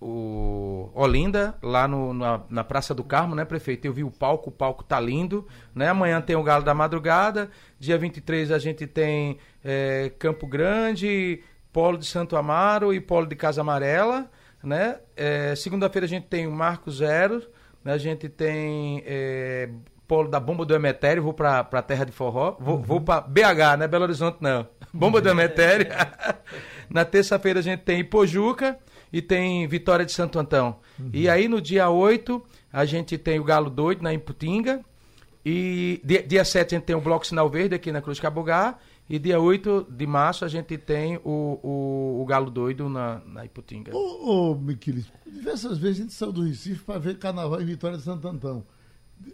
[0.00, 3.84] o Olinda, lá no- na, na Praça do Carmo, né, prefeito?
[3.86, 5.88] Eu vi o palco, o palco tá lindo, né?
[5.88, 11.98] Amanhã tem o Galo da Madrugada, dia 23 a gente tem eh, Campo Grande, Polo
[11.98, 14.30] de Santo Amaro e Polo de Casa Amarela,
[14.62, 15.00] né?
[15.16, 17.42] Eh, Segunda-feira a gente tem o Marco Zero,
[17.84, 17.92] né?
[17.92, 19.68] A gente tem eh,
[20.06, 23.78] Polo da Bomba do Emetério, vou pra, pra Terra de Forró, vou, vou pra BH,
[23.78, 23.88] né?
[23.88, 24.66] Belo Horizonte não.
[24.92, 25.88] Bomba do Emetério.
[26.88, 28.78] Na terça-feira a gente tem Ipojuca
[29.12, 30.76] e tem Vitória de Santo Antão.
[31.12, 32.42] E aí no dia 8
[32.72, 34.80] a gente tem o Galo Doido na Imputinga.
[35.44, 38.78] E dia, dia 7 a gente tem o Bloco Sinal Verde aqui na Cruz Cabugá.
[39.08, 43.44] E dia 8 de março a gente tem o, o, o Galo Doido na, na
[43.44, 43.92] Iputinga.
[43.94, 44.58] Ô, ô
[45.26, 48.64] diversas vezes a gente saiu do Recife para ver carnaval em Vitória de Santo Antão.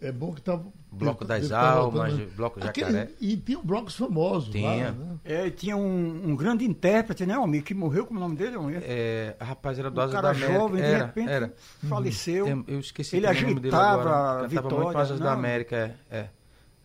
[0.01, 0.59] É bom que tá.
[0.91, 2.37] Bloco das tá Almas, voltando.
[2.37, 3.11] Bloco Aquele- Jacaré.
[3.21, 4.69] E tinha blocos famosos Tinha.
[4.87, 5.17] lá, né?
[5.25, 8.57] É, tinha um, um grande intérprete, né, Almir, que morreu, como é o nome dele,
[8.57, 8.83] Almir?
[8.85, 10.59] É, rapaz, era do Um Asa cara da América.
[10.59, 11.55] jovem, de era, repente, era.
[11.89, 12.47] faleceu.
[12.47, 14.11] Eu, eu esqueci Ele também o nome dele agitava agora.
[14.11, 15.33] a Cantava Vitória, muito Asas da?
[15.33, 15.77] América,
[16.11, 16.17] é.
[16.19, 16.29] é.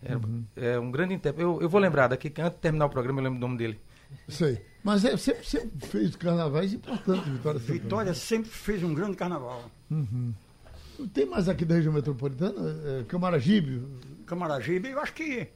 [0.03, 0.21] Era,
[0.55, 1.43] é um grande intérprete.
[1.43, 3.79] Eu, eu vou lembrar daqui, antes de terminar o programa eu lembro o nome dele.
[4.27, 4.57] Isso aí.
[4.83, 9.63] Mas é, sempre, sempre fez carnavais importantes, Vitória de Vitória sempre fez um grande carnaval.
[9.91, 10.33] Antão.
[11.13, 12.75] Tem mais aqui da região metropolitana?
[12.86, 13.81] É, Camaragibe?
[14.25, 15.47] Camaragibe, eu acho que.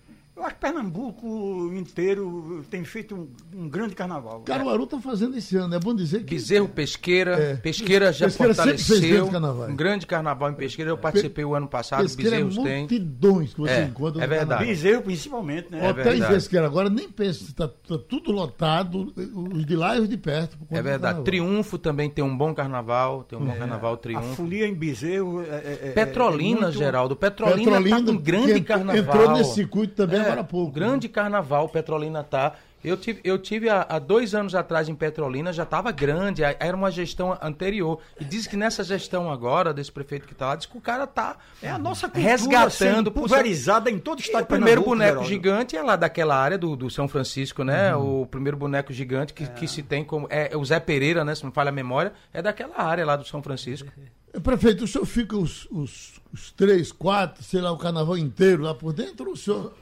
[0.41, 3.27] Eu acho que Pernambuco inteiro tem feito um,
[3.63, 4.39] um grande carnaval.
[4.41, 5.75] Caruaru está fazendo esse ano.
[5.75, 6.33] É bom dizer que.
[6.33, 7.35] Bezerro Pesqueira.
[7.39, 7.55] É.
[7.57, 9.29] Pesqueira já Pesqueira fortaleceu.
[9.69, 10.89] Um grande carnaval em Pesqueira.
[10.89, 12.01] Eu participei o ano passado.
[12.01, 12.79] Pesqueira é Bezerros tem.
[12.79, 14.49] multidões que você É, encontra é verdade.
[14.49, 14.65] carnaval.
[14.67, 15.85] Bezerro, principalmente, né?
[15.87, 16.33] É verdade.
[16.33, 19.13] Pesqueira agora nem pensa, está tudo lotado,
[19.53, 20.57] os de lá e os de perto.
[20.71, 21.01] É verdade.
[21.01, 21.23] carnaval.
[21.23, 23.23] Triunfo também tem um bom carnaval.
[23.25, 24.35] Tem um bom carnaval, A Triunfo.
[24.37, 25.43] folia em Bezerro.
[25.43, 27.15] É, é- é- Petrolina, é muito- Geraldo.
[27.15, 28.95] Petrolina, tá com um grande que carnaval.
[29.03, 30.71] Entrou nesse circuito também É, agora há pouco.
[30.71, 32.53] Grande carnaval, Petrolina tá.
[32.83, 36.75] Eu tive, eu tive há, há dois anos atrás em Petrolina, já estava grande, era
[36.75, 37.99] uma gestão anterior.
[38.19, 41.05] E diz que nessa gestão agora, desse prefeito que está lá, diz que o cara
[41.05, 45.09] tá É a nossa cultura resgatando pulverizada em todo o E estado o primeiro boneco
[45.09, 45.29] Geraldo.
[45.29, 47.95] gigante é lá daquela área do, do São Francisco, né?
[47.95, 50.25] O primeiro boneco gigante que, que se tem como.
[50.29, 51.35] É, é o Zé Pereira, né?
[51.35, 53.91] Se não falha a memória, é daquela área lá do São Francisco.
[54.41, 58.73] Prefeito, o senhor fica os, os, os três, quatro, sei lá, o carnaval inteiro lá
[58.73, 59.73] por dentro ou o senhor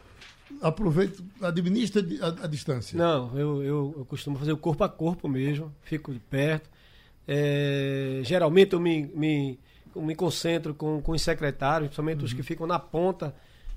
[0.61, 2.97] aproveita, administra a, a distância?
[2.97, 6.69] Não, eu, eu, eu costumo fazer o corpo a corpo mesmo, fico de perto.
[7.27, 9.59] É, geralmente eu me, me,
[9.95, 13.35] eu me concentro com, com os secretários, principalmente os que ficam na ponta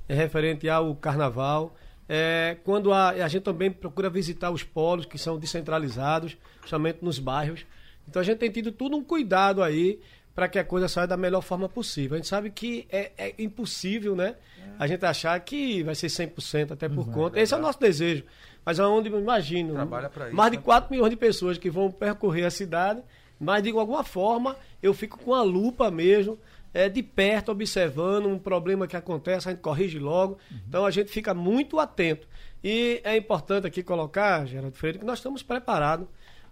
[0.09, 1.77] é, referente ao carnaval.
[2.09, 7.19] É, quando a, a gente também procura visitar os polos que são descentralizados, principalmente nos
[7.19, 7.65] bairros.
[8.09, 10.01] Então a gente tem tido tudo um cuidado aí
[10.35, 12.15] para que a coisa saia da melhor forma possível.
[12.15, 14.37] A gente sabe que é, é impossível, né?
[14.79, 17.39] A gente achar que vai ser 100% até por conta.
[17.39, 18.25] Esse é o nosso desejo.
[18.65, 20.63] Mas aonde eu imagino, isso, mais de né?
[20.63, 23.03] 4 milhões de pessoas que vão percorrer a cidade,
[23.39, 26.39] mas de alguma forma eu fico com a lupa mesmo,
[26.73, 30.39] é, de perto, observando um problema que acontece, a gente corrige logo.
[30.69, 32.27] Então a gente fica muito atento.
[32.65, 36.07] E é importante aqui colocar, Geraldo Freire, que nós estamos preparados.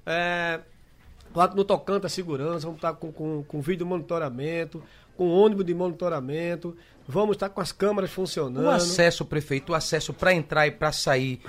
[0.04, 0.60] É,
[1.54, 4.82] No tocante à segurança, vamos estar com, com, com vídeo monitoramento,
[5.16, 6.76] com ônibus de monitoramento,
[7.10, 8.64] vamos estar com as câmeras funcionando.
[8.64, 11.40] O acesso, prefeito, o acesso para entrar e para sair.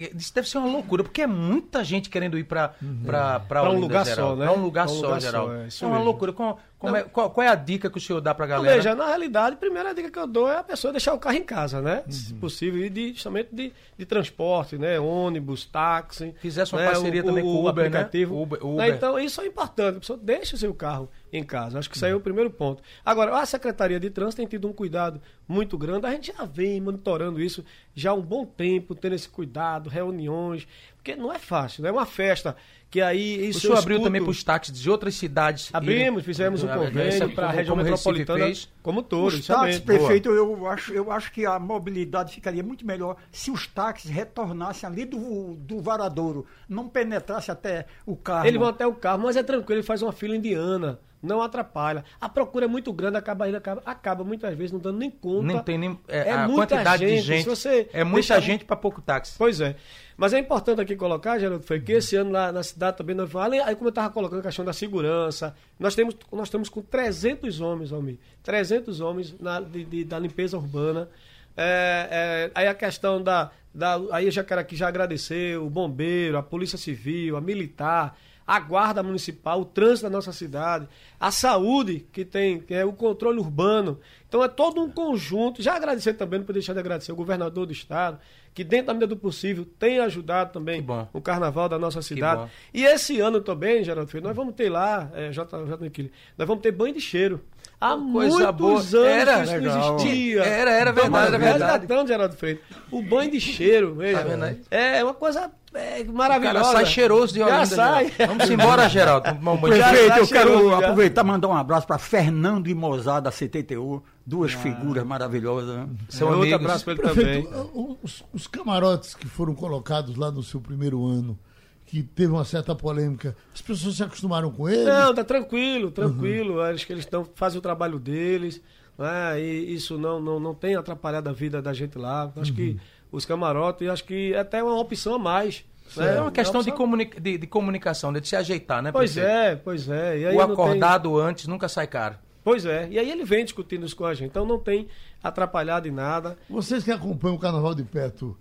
[0.00, 3.70] é- Isso deve ser uma loucura, porque é muita gente querendo ir para para Pra
[3.70, 4.46] um lugar só, né?
[4.46, 5.46] Para um lugar Pra um só, lugar geral.
[5.46, 6.04] só, é É, isso uma mesmo.
[6.04, 6.32] loucura.
[6.32, 8.58] Qual, como é, qual, qual é a dica que o senhor dá para a Então,
[8.62, 8.76] galera?
[8.76, 11.36] Veja, na realidade, a primeira dica que eu dou é a pessoa deixar o carro
[11.36, 12.04] em casa, né?
[12.08, 14.98] Se possível, e de, justamente de, de transporte, né?
[15.00, 16.34] Ônibus, táxi.
[16.40, 16.86] Fizesse uma né?
[16.90, 17.98] parceria também com o Uber, né?
[17.98, 18.40] aplicativo.
[18.40, 18.70] Uber- Né?
[18.72, 18.94] Uber.
[18.94, 19.96] Então, isso é importante.
[19.96, 21.78] A pessoa deixa o seu carro em casa.
[21.78, 22.82] Acho que isso aí é o primeiro ponto.
[23.04, 26.06] Agora, a Secretaria de Trânsito tem tido um cuidado muito grande.
[26.06, 27.64] A gente já vem monitorando isso
[27.94, 30.66] já há um bom tempo, tendo esse cuidado, reuniões.
[30.96, 32.56] Porque não é fácil, não é uma festa
[32.90, 35.68] que aí o isso senhor eu abriu também para os táxis de outras cidades?
[35.72, 38.68] Abrimos, fizemos um Ah, convênio para a região como metropolitana fez.
[38.82, 39.26] como todo.
[39.26, 43.50] Os é táxis, prefeito, eu acho, eu acho que a mobilidade ficaria muito melhor se
[43.50, 48.46] os táxis retornassem ali do, do varadouro, não penetrasse até o carro.
[48.46, 52.04] Eles vão até o carro, mas é tranquilo, ele faz uma fila indiana, não atrapalha.
[52.20, 55.42] A procura é muito grande, acaba, ele acaba, acaba muitas vezes não dando nem conta.
[55.46, 55.98] Nem tem nem.
[56.08, 57.42] É, É a muita quantidade de gente, gente.
[57.44, 59.34] se você é muita deixar- gente para pouco táxi.
[59.36, 59.74] Pois é.
[60.16, 63.34] Mas é importante aqui colocar, Geraldo, foi que esse ano lá na cidade também nós
[63.36, 66.82] além, aí como eu estava colocando a questão da segurança, nós temos nós estamos com
[66.82, 71.08] 300 homens, Almir, 300 homens na, de- de- da limpeza urbana.
[71.56, 75.68] É, é, aí a questão da, da aí eu já quero aqui já agradecer o
[75.68, 78.16] bombeiro, a polícia civil, a militar,
[78.48, 80.88] a guarda municipal, o trânsito da nossa cidade,
[81.20, 84.00] a saúde que tem, que é o controle urbano.
[84.26, 85.62] Então é todo um conjunto.
[85.62, 88.18] Já agradecer também, não podia deixar de agradecer o governador do estado,
[88.54, 90.82] que dentro da medida do possível tem ajudado também
[91.12, 92.50] o carnaval da nossa cidade.
[92.72, 95.76] E esse ano também, Geraldo Filho, nós vamos ter lá, é, J, J.
[95.84, 97.44] Niquili, nós vamos ter banho de cheiro.
[97.78, 98.72] Há Coisa muitos boa.
[98.72, 99.76] anos Era, isso legal.
[99.90, 100.42] não existia.
[100.42, 101.84] Era, era verdade, era verdade.
[101.84, 106.60] Então, Geraldo Freire, o banho de cheiro, veja, Tá é uma coisa é, O maravilhosa.
[106.60, 107.66] cara sai cheiroso de Já Olinda.
[107.66, 108.08] sai.
[108.10, 108.26] Geraldo.
[108.38, 109.28] Vamos embora, Geraldo.
[109.48, 110.78] Um Já Prefeito, eu quero já.
[110.78, 115.76] aproveitar e mandar um abraço para Fernando e Mozart da CTTU, duas figuras maravilhosas.
[115.76, 115.88] né?
[116.08, 116.60] São Outro amigos.
[116.60, 117.96] abraço para ele Prefeito, também.
[118.02, 121.38] os, os camarotes que foram colocados lá no seu primeiro ano,
[121.86, 124.84] que teve uma certa polêmica, as pessoas se acostumaram com eles?
[124.84, 126.60] Não, tá tranquilo, tranquilo.
[126.60, 128.60] Acho que eles estão fazem o trabalho deles,
[128.98, 129.40] né?
[129.40, 132.30] E isso não, não, não tem atrapalhado a vida da gente lá.
[132.36, 132.76] Acho que
[133.10, 135.64] os camarotes, acho que é até uma opção a mais.
[135.96, 136.16] né?
[136.16, 138.92] É uma questão de, opção- comuni- de, de comunicação, de se ajeitar, né?
[138.92, 139.34] Pois prefeito?
[139.34, 140.18] é, pois é.
[140.18, 142.16] E aí O não tem- acordado antes nunca sai caro.
[142.44, 142.88] Pois é.
[142.90, 144.28] E aí ele vem discutindo isso com a gente.
[144.30, 144.88] Então não tem
[145.22, 146.36] atrapalhado em nada.
[146.48, 148.36] Vocês que acompanham o carnaval de perto,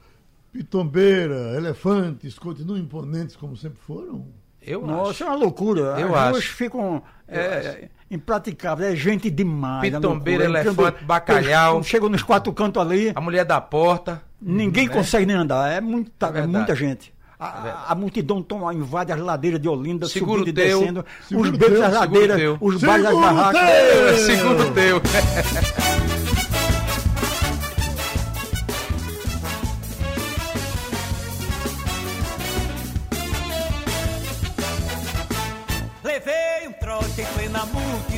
[0.51, 4.25] Pitombeira, Elefantes, continuam imponentes como sempre foram?
[4.62, 5.23] Eu Nossa, acho.
[5.23, 5.82] é uma loucura.
[5.99, 6.32] Eu As acho.
[6.32, 8.93] duas ficam é, impraticáveis.
[8.93, 9.93] É gente demais.
[9.93, 11.84] é Pitombeira, elefante, Quando- bacalhau.
[11.84, 14.21] Chegam nos quatro cantos ali, A mulher da porta.
[14.41, 15.71] Ninguém consegue nem andar.
[15.71, 17.13] É muita, É é muita gente.
[17.39, 20.80] A, a multidão toma, invade as ladeiras de Olinda, Segura subindo o e teu.
[20.80, 21.06] descendo.
[21.32, 22.58] Os becos teu, das ladeiras, teu.
[22.60, 23.62] os bares das barracas.
[23.62, 24.17] teu.
[24.26, 25.02] Segundo o teu.
[36.04, 38.16] Levei um trote em plena multidão.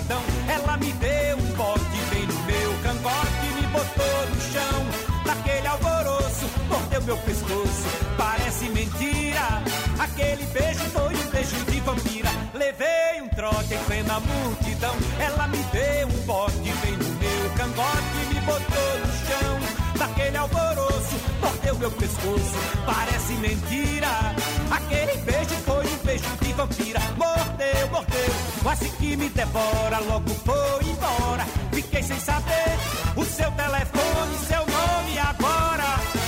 [7.10, 7.88] Meu pescoço.
[8.16, 9.64] Parece mentira.
[9.98, 12.30] Aquele beijo foi um beijo de vampira.
[12.54, 14.94] Levei um trote em plena multidão.
[15.20, 19.60] Ela me deu um bote bem no meu cangote, me botou no chão.
[19.98, 22.58] Naquele alvoroço, mordeu meu pescoço.
[22.86, 24.36] Parece mentira.
[24.70, 27.00] Aquele beijo foi um beijo de vampira.
[27.18, 29.98] Mordeu, mordeu, quase que me devora.
[29.98, 31.44] Logo foi embora.
[31.74, 32.78] Fiquei sem saber
[33.16, 36.19] o seu telefone, seu nome agora.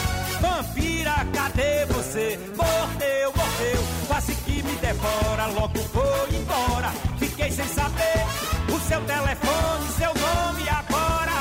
[0.42, 2.39] Vampira, cadê você?
[2.58, 5.46] Mordeu, mordeu, quase que me devora.
[5.48, 6.92] Logo foi embora.
[7.20, 8.26] Fiquei sem saber
[8.74, 11.32] o seu telefone, seu nome agora.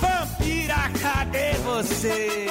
[0.00, 2.46] Vampira, cadê você?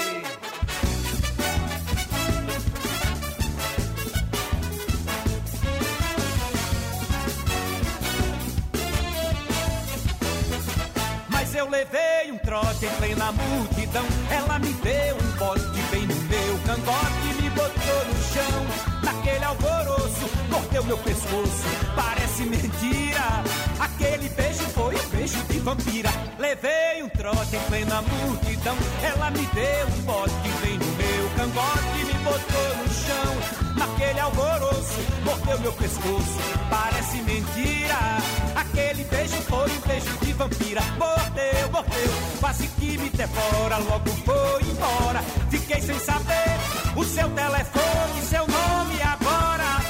[11.30, 14.06] Mas eu levei um trote em plena multidão.
[14.30, 14.74] Ela me
[16.74, 18.66] cangote me botou no chão.
[19.04, 21.64] Naquele alvoroço, mordeu meu pescoço.
[21.96, 23.44] Parece mentira.
[23.80, 26.10] Aquele beijo foi um beijo de vampira.
[26.40, 28.76] Levei um trote em plena multidão.
[29.04, 33.76] Ela me deu um bote bem no meu cangote me botou no chão.
[33.78, 34.53] Naquele alvoroço,
[35.24, 36.40] mordeu meu pescoço.
[36.70, 37.98] Parece mentira.
[38.56, 40.82] Aquele beijo foi um beijo de vampira.
[40.98, 43.78] Mordeu, mordeu, quase que me devora.
[43.78, 45.22] Logo foi embora.
[45.50, 46.58] Fiquei sem saber
[46.96, 49.82] o seu telefone, seu nome agora.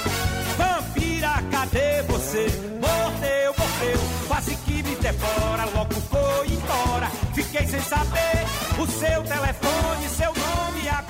[0.57, 2.47] Vampira, cadê você?
[2.79, 5.65] Mordeu, mordeu, quase que me devora.
[5.75, 7.09] Logo foi embora.
[7.33, 8.45] Fiquei sem saber
[8.79, 11.02] o seu telefone, seu nome agora.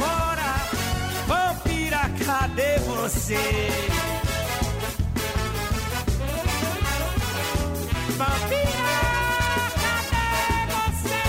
[2.25, 3.37] Cadê você?
[8.17, 8.97] Vampira,
[9.83, 11.23] cadê você?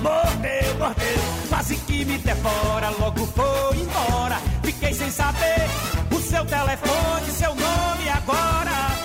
[0.00, 4.40] Mordeu, mordeu, quase que me devora, logo foi embora.
[4.62, 5.68] Fiquei sem saber
[6.12, 8.95] o seu telefone, seu nome agora.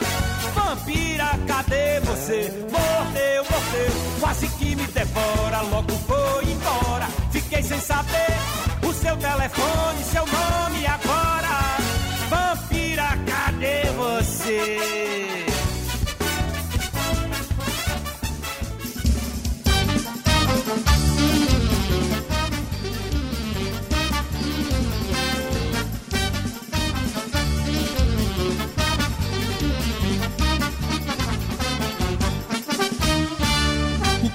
[0.82, 2.52] Vampira, cadê você?
[2.72, 7.08] Mordeu, mordeu, quase que me devora, logo foi embora.
[7.32, 8.34] Fiquei sem saber
[8.84, 11.78] o seu telefone, seu nome agora.
[12.30, 15.01] Vampira, cadê você?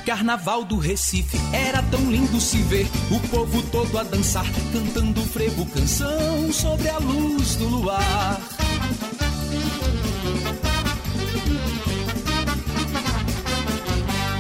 [0.07, 2.87] Carnaval do Recife era tão lindo se ver.
[3.11, 8.41] O povo todo a dançar, cantando frevo canção sobre a luz do luar.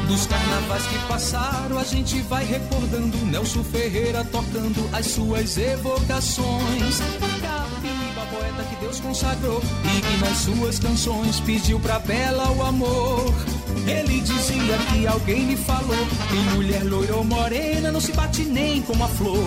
[0.07, 7.01] Dos carnavais que passaram, a gente vai recordando Nelson Ferreira tocando as suas evocações.
[7.43, 13.56] Capiba, poeta que Deus consagrou e que nas suas canções pediu pra Bela o amor.
[13.87, 15.97] Ele dizia que alguém me falou
[16.28, 19.45] que mulher loira ou morena não se bate nem com uma flor.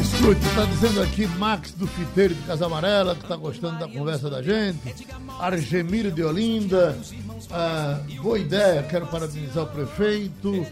[0.00, 4.30] Escute, está dizendo aqui Max do Fiteiro de Casa Amarela, que está gostando da conversa
[4.30, 4.94] da gente.
[5.38, 6.96] Argemiro de Olinda.
[7.50, 10.66] Ah, boa ideia, quero parabenizar o prefeito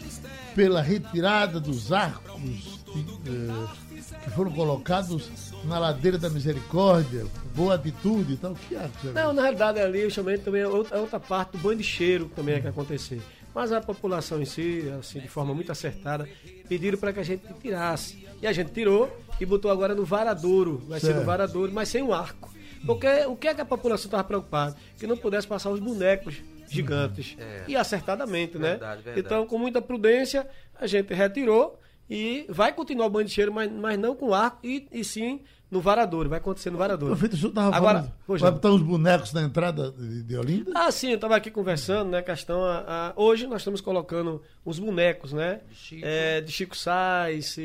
[0.54, 2.80] pela retirada dos arcos
[3.26, 5.28] eh, que foram colocados
[5.64, 7.26] na ladeira da misericórdia.
[7.54, 8.54] Boa atitude e tal.
[8.68, 8.88] Que é?
[9.14, 11.84] Não, na realidade ali eu chamei também a outra, a outra parte do banho de
[11.84, 13.20] cheiro também é que acontecer.
[13.54, 16.28] Mas a população em si, assim, de forma muito acertada,
[16.68, 18.26] pediram para que a gente tirasse.
[18.40, 20.82] E a gente tirou e botou agora no varadouro.
[20.86, 21.18] Vai ser Certo.
[21.20, 22.52] no varadouro, mas sem o arco.
[22.86, 24.76] Porque o que é que a população estava preocupada?
[24.98, 26.36] Que não pudesse passar os bonecos
[26.68, 27.36] gigantes.
[27.66, 28.70] E acertadamente, né?
[28.70, 29.26] Verdade, verdade.
[29.26, 30.46] Então, com muita prudência,
[30.78, 31.80] a gente retirou
[32.10, 35.40] e vai continuar o banho de cheiro, mas, mas não com arco e, e sim
[35.70, 36.28] no varadouro.
[36.30, 37.12] Vai acontecer no varadouro.
[37.14, 38.12] O senhor estava Agora, falando.
[38.26, 38.56] pois vai não.
[38.56, 40.72] botar uns bonecos na entrada de, de Olinda?
[40.74, 42.22] Ah, sim, eu estava aqui conversando, né?
[42.22, 42.64] Questão.
[42.64, 42.78] A,
[43.08, 45.60] a- hoje nós estamos colocando os bonecos, né?
[45.68, 46.02] De Chico.
[46.06, 47.56] É, de Chico Sainz,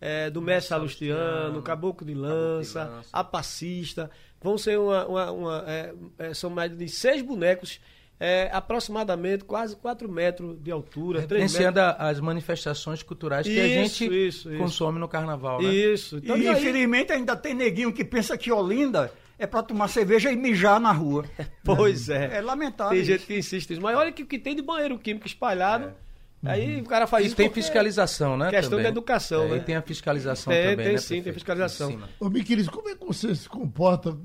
[0.00, 3.08] é, do Mestre Salustiano, Caboclo de Lança, Lança.
[3.12, 4.10] a Passista.
[4.42, 5.06] Vão ser uma.
[5.06, 7.80] uma- uma, é, é, são mais de seis bonecos,
[8.20, 11.20] é, aproximadamente quase 4 metros de altura.
[11.20, 14.58] Referenciando a- as manifestações culturais que a Isso, gente isso, isso.
[14.58, 15.68] consome no carnaval, né?
[15.72, 16.16] Isso.
[16.18, 19.86] Então, e e aí- infelizmente ainda tem neguinho que pensa que Olinda é pra tomar
[19.88, 21.24] cerveja e mijar na rua.
[21.64, 22.38] Pois é.
[22.38, 22.90] É lamentável.
[22.92, 23.10] Tem isso.
[23.12, 23.82] gente que insiste nisso.
[23.82, 25.92] Mas olha que o que tem de banheiro químico espalhado.
[26.44, 27.36] Aí o cara faz E isso.
[27.36, 28.48] tem porque- fiscalização, né?
[28.50, 28.84] Questão também.
[28.84, 29.56] da educação, É, né?
[29.56, 31.34] E tem a fiscalização Tem, também, tem né, sim, tem prefeito?
[31.34, 31.88] fiscalização.
[31.90, 32.08] Em cima.
[32.20, 34.16] Ô, Miquiris, como é que você se comporta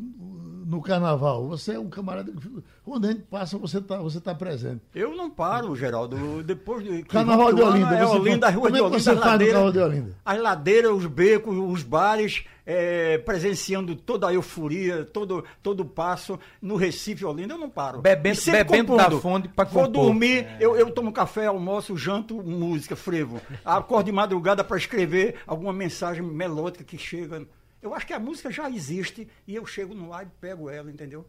[0.73, 1.47] no carnaval?
[1.47, 2.63] Você é um camarada que.
[2.85, 4.81] Onde a gente passa, você está você tá presente.
[4.93, 6.43] Eu não paro, Geraldo.
[6.43, 7.03] Depois de.
[7.03, 7.95] Carnaval de Olinda.
[7.95, 10.17] É Olinda, rua como de é Olinda, você as ladeiras, Carnaval de Olinda?
[10.25, 16.37] as ladeiras, os becos, os bares, é, presenciando toda a euforia, todo, todo o passo.
[16.61, 18.01] No Recife, Olinda, eu não paro.
[18.01, 19.09] Bebendo- sempre bebendo compondo.
[19.15, 19.87] da fonte Vou compor.
[20.05, 23.39] dormir, eu, eu tomo café, almoço, janto, música, frevo.
[23.63, 27.45] Acordo de madrugada para escrever alguma mensagem melódica que chega.
[27.83, 30.89] Eu acho que a música já existe e eu chego no ar e pego ela,
[30.89, 31.27] entendeu?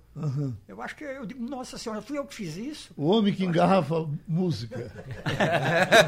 [0.69, 2.93] Eu acho que eu digo, nossa senhora, fui eu que fiz isso.
[2.97, 4.89] O Homem que Engarrafa Música.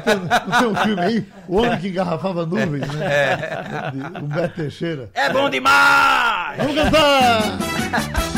[0.05, 0.15] tem,
[0.47, 1.27] não tem um filme aí?
[1.49, 3.35] O Homem que Engarrafava Nuvens, né?
[3.91, 5.09] De Humberto Teixeira.
[5.13, 6.57] É bom demais!
[6.59, 7.57] Vamos cantar!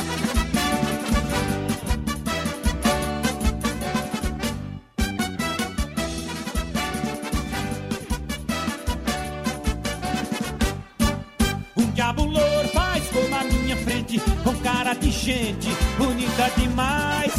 [14.43, 17.33] com cara de gente bonita demais.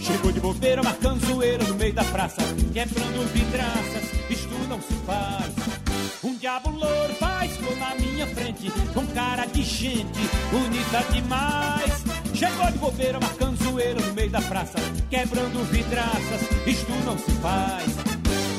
[0.00, 2.42] Chegou de bobeira, marcando zoeira no meio da praça,
[2.72, 5.80] quebrando vidraças, isto não se faz.
[6.24, 7.14] Um diabo louro
[7.60, 10.20] gol na minha frente, com cara de gente
[10.50, 12.04] bonita demais.
[12.34, 14.78] Chegou de bobeira, marcando zoeira no meio da praça,
[15.08, 17.92] quebrando vidraças, isto não se faz.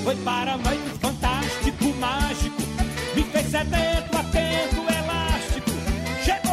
[0.03, 2.61] Foi para noite fantástico, mágico,
[3.15, 4.10] me fez sedento,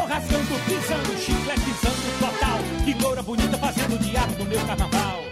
[0.09, 2.59] rasgando, pisando, chicletizando total.
[2.85, 5.25] Que loura bonita fazendo o diabo do meu carnaval.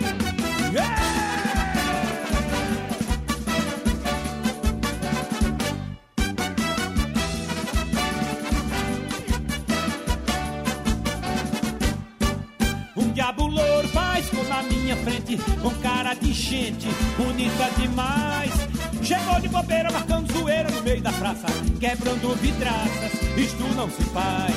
[12.97, 18.76] Um diabo louro faz com na minha frente, com cara de gente, bonita demais.
[19.07, 21.47] Chegou de bobeira, marcando zoeira no meio da praça,
[21.79, 24.57] quebrando vidraças, isto não se faz.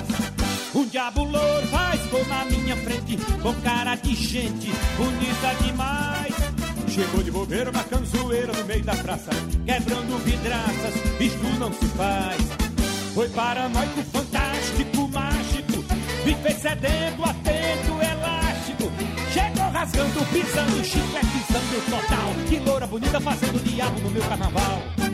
[0.74, 6.34] Um diabo louro faz com na minha frente, com cara de gente, bonita demais.
[6.88, 9.30] Chegou de bobeira, marcando zoeira no meio da praça,
[9.64, 12.42] quebrando vidraças, isto não se faz.
[13.14, 15.86] Foi paranoico, fantástico, mágico,
[16.26, 19.19] me fez sedento, atento, elástico.
[19.90, 22.36] Rasgando, pisando, chicletizando total.
[22.48, 25.09] Que loura bonita fazendo diabo no meu carnaval.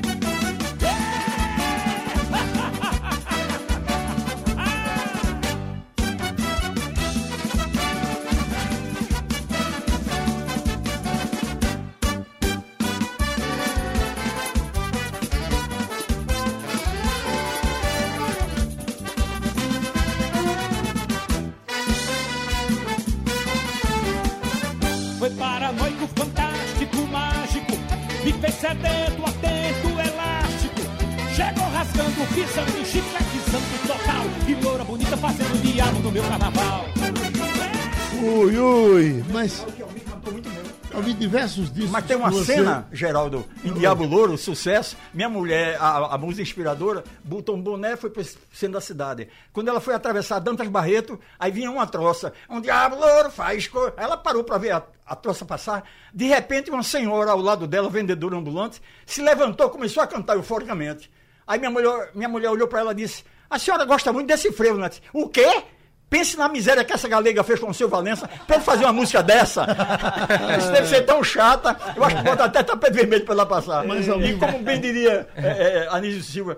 [41.26, 41.92] Diversos discos.
[41.92, 44.96] Mas tem uma você- cena, Geraldo, em Diabo Louro, sucesso.
[45.14, 49.28] Minha mulher, a, a música inspiradora, botou um boné e foi pro centro da cidade.
[49.52, 52.34] Quando ela foi atravessar Dantas Barreto, aí vinha uma troça.
[52.50, 53.94] Um Diabo Louro faz cor.
[53.98, 55.84] Ela parou para ver a, a troça passar.
[56.14, 61.12] De repente, uma senhora ao lado dela, vendedora ambulante, se levantou, começou a cantar euforicamente.
[61.48, 64.52] Aí minha mulher, minha mulher olhou para ela e disse: A senhora gosta muito desse
[64.52, 64.90] frevo, né?
[65.14, 65.64] O quê?
[66.10, 68.94] Pense na miséria que essa galega fez com o seu Valença pra ele fazer uma
[68.94, 69.66] música dessa.
[70.58, 71.76] Isso deve ser tão chata.
[71.96, 73.86] Eu acho que bota até tapete vermelho pra ela passar.
[73.86, 75.48] Mas, e como bem diria é,
[75.84, 76.58] é, Anísio Silva,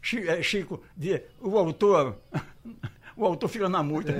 [0.00, 2.16] Chi- é, Chico, de- o autor.
[3.14, 4.10] O autor fica na multa.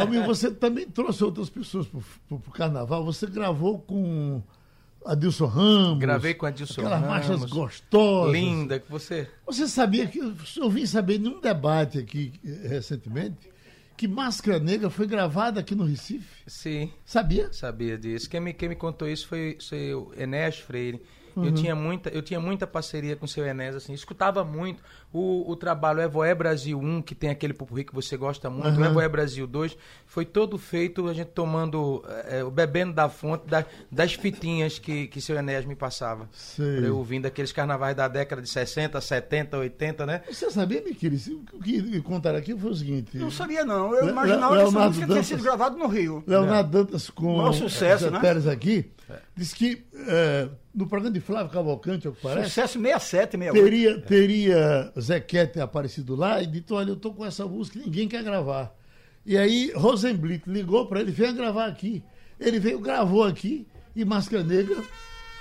[0.00, 3.04] Almir, você também trouxe outras pessoas pro, pro, pro carnaval.
[3.04, 4.40] Você gravou com
[5.04, 5.98] Adilson Ramos.
[5.98, 7.08] Gravei com Adilson aquelas Ramos.
[7.08, 8.32] marchas gostosas.
[8.32, 9.28] Linda, que você.
[9.44, 10.20] Você sabia que.
[10.56, 13.50] Eu vim saber num debate aqui eh, recentemente
[13.98, 16.44] que Máscara Negra foi gravada aqui no Recife.
[16.46, 16.92] Sim.
[17.04, 17.52] Sabia?
[17.52, 18.30] Sabia disso.
[18.30, 19.58] Quem me, quem me contou isso foi,
[19.92, 21.02] o Enéas Freire.
[21.34, 21.46] Uhum.
[21.46, 24.82] Eu, tinha muita, eu tinha muita parceria com o seu Enéas, assim, escutava muito
[25.12, 28.80] o, o trabalho Evoé Brasil 1, que tem aquele pupurri que você gosta muito, o
[28.80, 28.84] Uhum.
[28.84, 34.12] Evoé Brasil 2, foi todo feito a gente tomando, eh, bebendo da fonte da- das
[34.12, 36.28] fitinhas que, que seu Enéas me passava.
[36.32, 36.86] Sei.
[36.86, 40.22] Eu ouvindo aqueles carnavais da década de 60, 70, 80, né?
[40.30, 41.42] Você sabia, meu querido?
[41.54, 43.16] O que me contaram aqui foi o seguinte.
[43.16, 43.94] Não sabia, não.
[43.94, 46.22] Eu Le- imaginava Le- que essa música tinha Dantas- sido gravada no Rio.
[46.26, 48.20] Leonardo Dantas com Maior sucesso, né?
[48.20, 48.90] Pérez aqui,
[49.34, 53.64] disse que eh, no programa de Flávio Cavalcante, ao que parece, Sucesso 67, 68.
[53.64, 58.22] teria, teria Zequete aparecido lá e dito, olha, eu tô com essa música, ninguém quer
[58.22, 58.74] gravar.
[59.26, 62.02] E aí Rosenblit ligou para ele, venha gravar aqui.
[62.40, 64.82] Ele veio, gravou aqui e Máscara Negra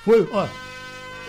[0.04, 0.48] foi, ó,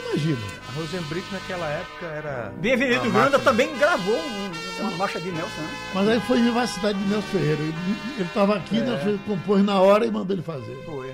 [0.08, 0.38] imagina.
[0.68, 2.52] A Rosenbrito naquela época era.
[2.60, 5.68] Benvenido uma Granda também gravou um- uma marcha de Nelson, né?
[5.94, 7.62] Mas aí foi vivacidade de Nelson Ferreira.
[7.62, 7.74] Ele
[8.22, 8.80] estava aqui, É.
[8.80, 10.76] Nelson Ferreira compôs na hora e mandou ele fazer.
[10.84, 11.12] Foi.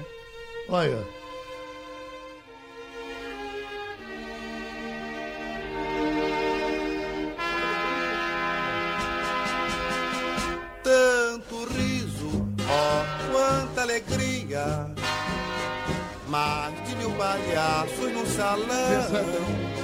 [0.69, 1.05] Olha.
[10.85, 14.95] Tanto riso, ó, quanta alegria.
[16.28, 19.74] Mais de mil palhaços no salão.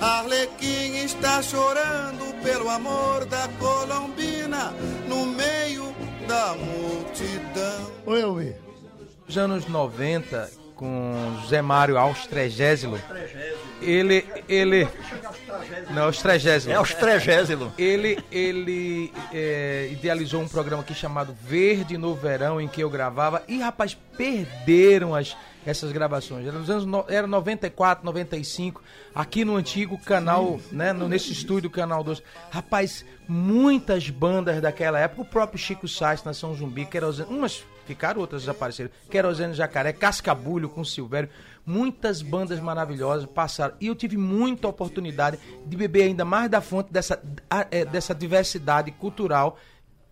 [0.00, 4.72] Arlequim está chorando pelo amor da Colombina
[5.08, 5.94] no meio
[6.28, 7.90] da multidão.
[8.06, 8.54] Oi, Elmi.
[9.26, 12.98] Nos anos 90, com José Mário Austrégésilo,
[13.80, 14.88] ele, ele,
[15.90, 16.72] não, Austrégésilo.
[16.72, 17.72] É Austrégésilo.
[17.78, 23.42] Ele, ele é, idealizou um programa aqui chamado Verde no Verão, em que eu gravava,
[23.48, 26.46] e rapaz, perderam as, essas gravações.
[26.46, 28.82] Era nos anos, no- era 94, 95,
[29.14, 32.22] aqui no antigo canal, né, no, nesse estúdio, Canal 2.
[32.50, 38.20] Rapaz, muitas bandas daquela época, o próprio Chico Sainz, Nação Zumbi, que eram umas ficaram,
[38.20, 38.88] outras desapareceram.
[39.10, 41.28] Querosene Jacaré, Cascabulho com Silvério.
[41.64, 43.74] Muitas bandas maravilhosas passaram.
[43.80, 47.22] E eu tive muita oportunidade de beber ainda mais da fonte dessa,
[47.70, 49.58] é, dessa diversidade cultural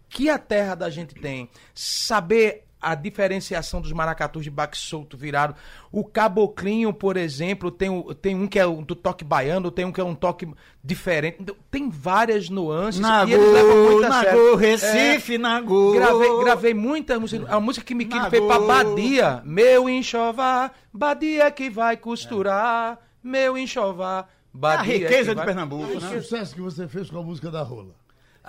[0.08, 1.50] que a terra da gente tem.
[1.74, 5.54] Saber a diferenciação dos maracatus de baque solto virado.
[5.90, 9.84] O caboclinho, por exemplo, tem, o- tem um que é o do toque baiano, tem
[9.84, 10.48] um que é um toque
[10.82, 11.38] diferente.
[11.40, 14.56] Então, tem várias nuances Nagô, que eles levam muito a Nagô, sério.
[14.56, 15.92] Recife, Nagô.
[15.92, 17.46] Gravei, gravei muita música.
[17.48, 18.30] A música que me Nagô.
[18.30, 19.42] fez pra Badia.
[19.44, 22.98] Meu enxovar, Badia que vai costurar.
[23.22, 24.78] Meu enxovar, Badia.
[24.80, 25.46] A riqueza que de vai...
[25.46, 26.08] Pernambuco, O né?
[26.22, 27.94] sucesso que você fez com a música da rola.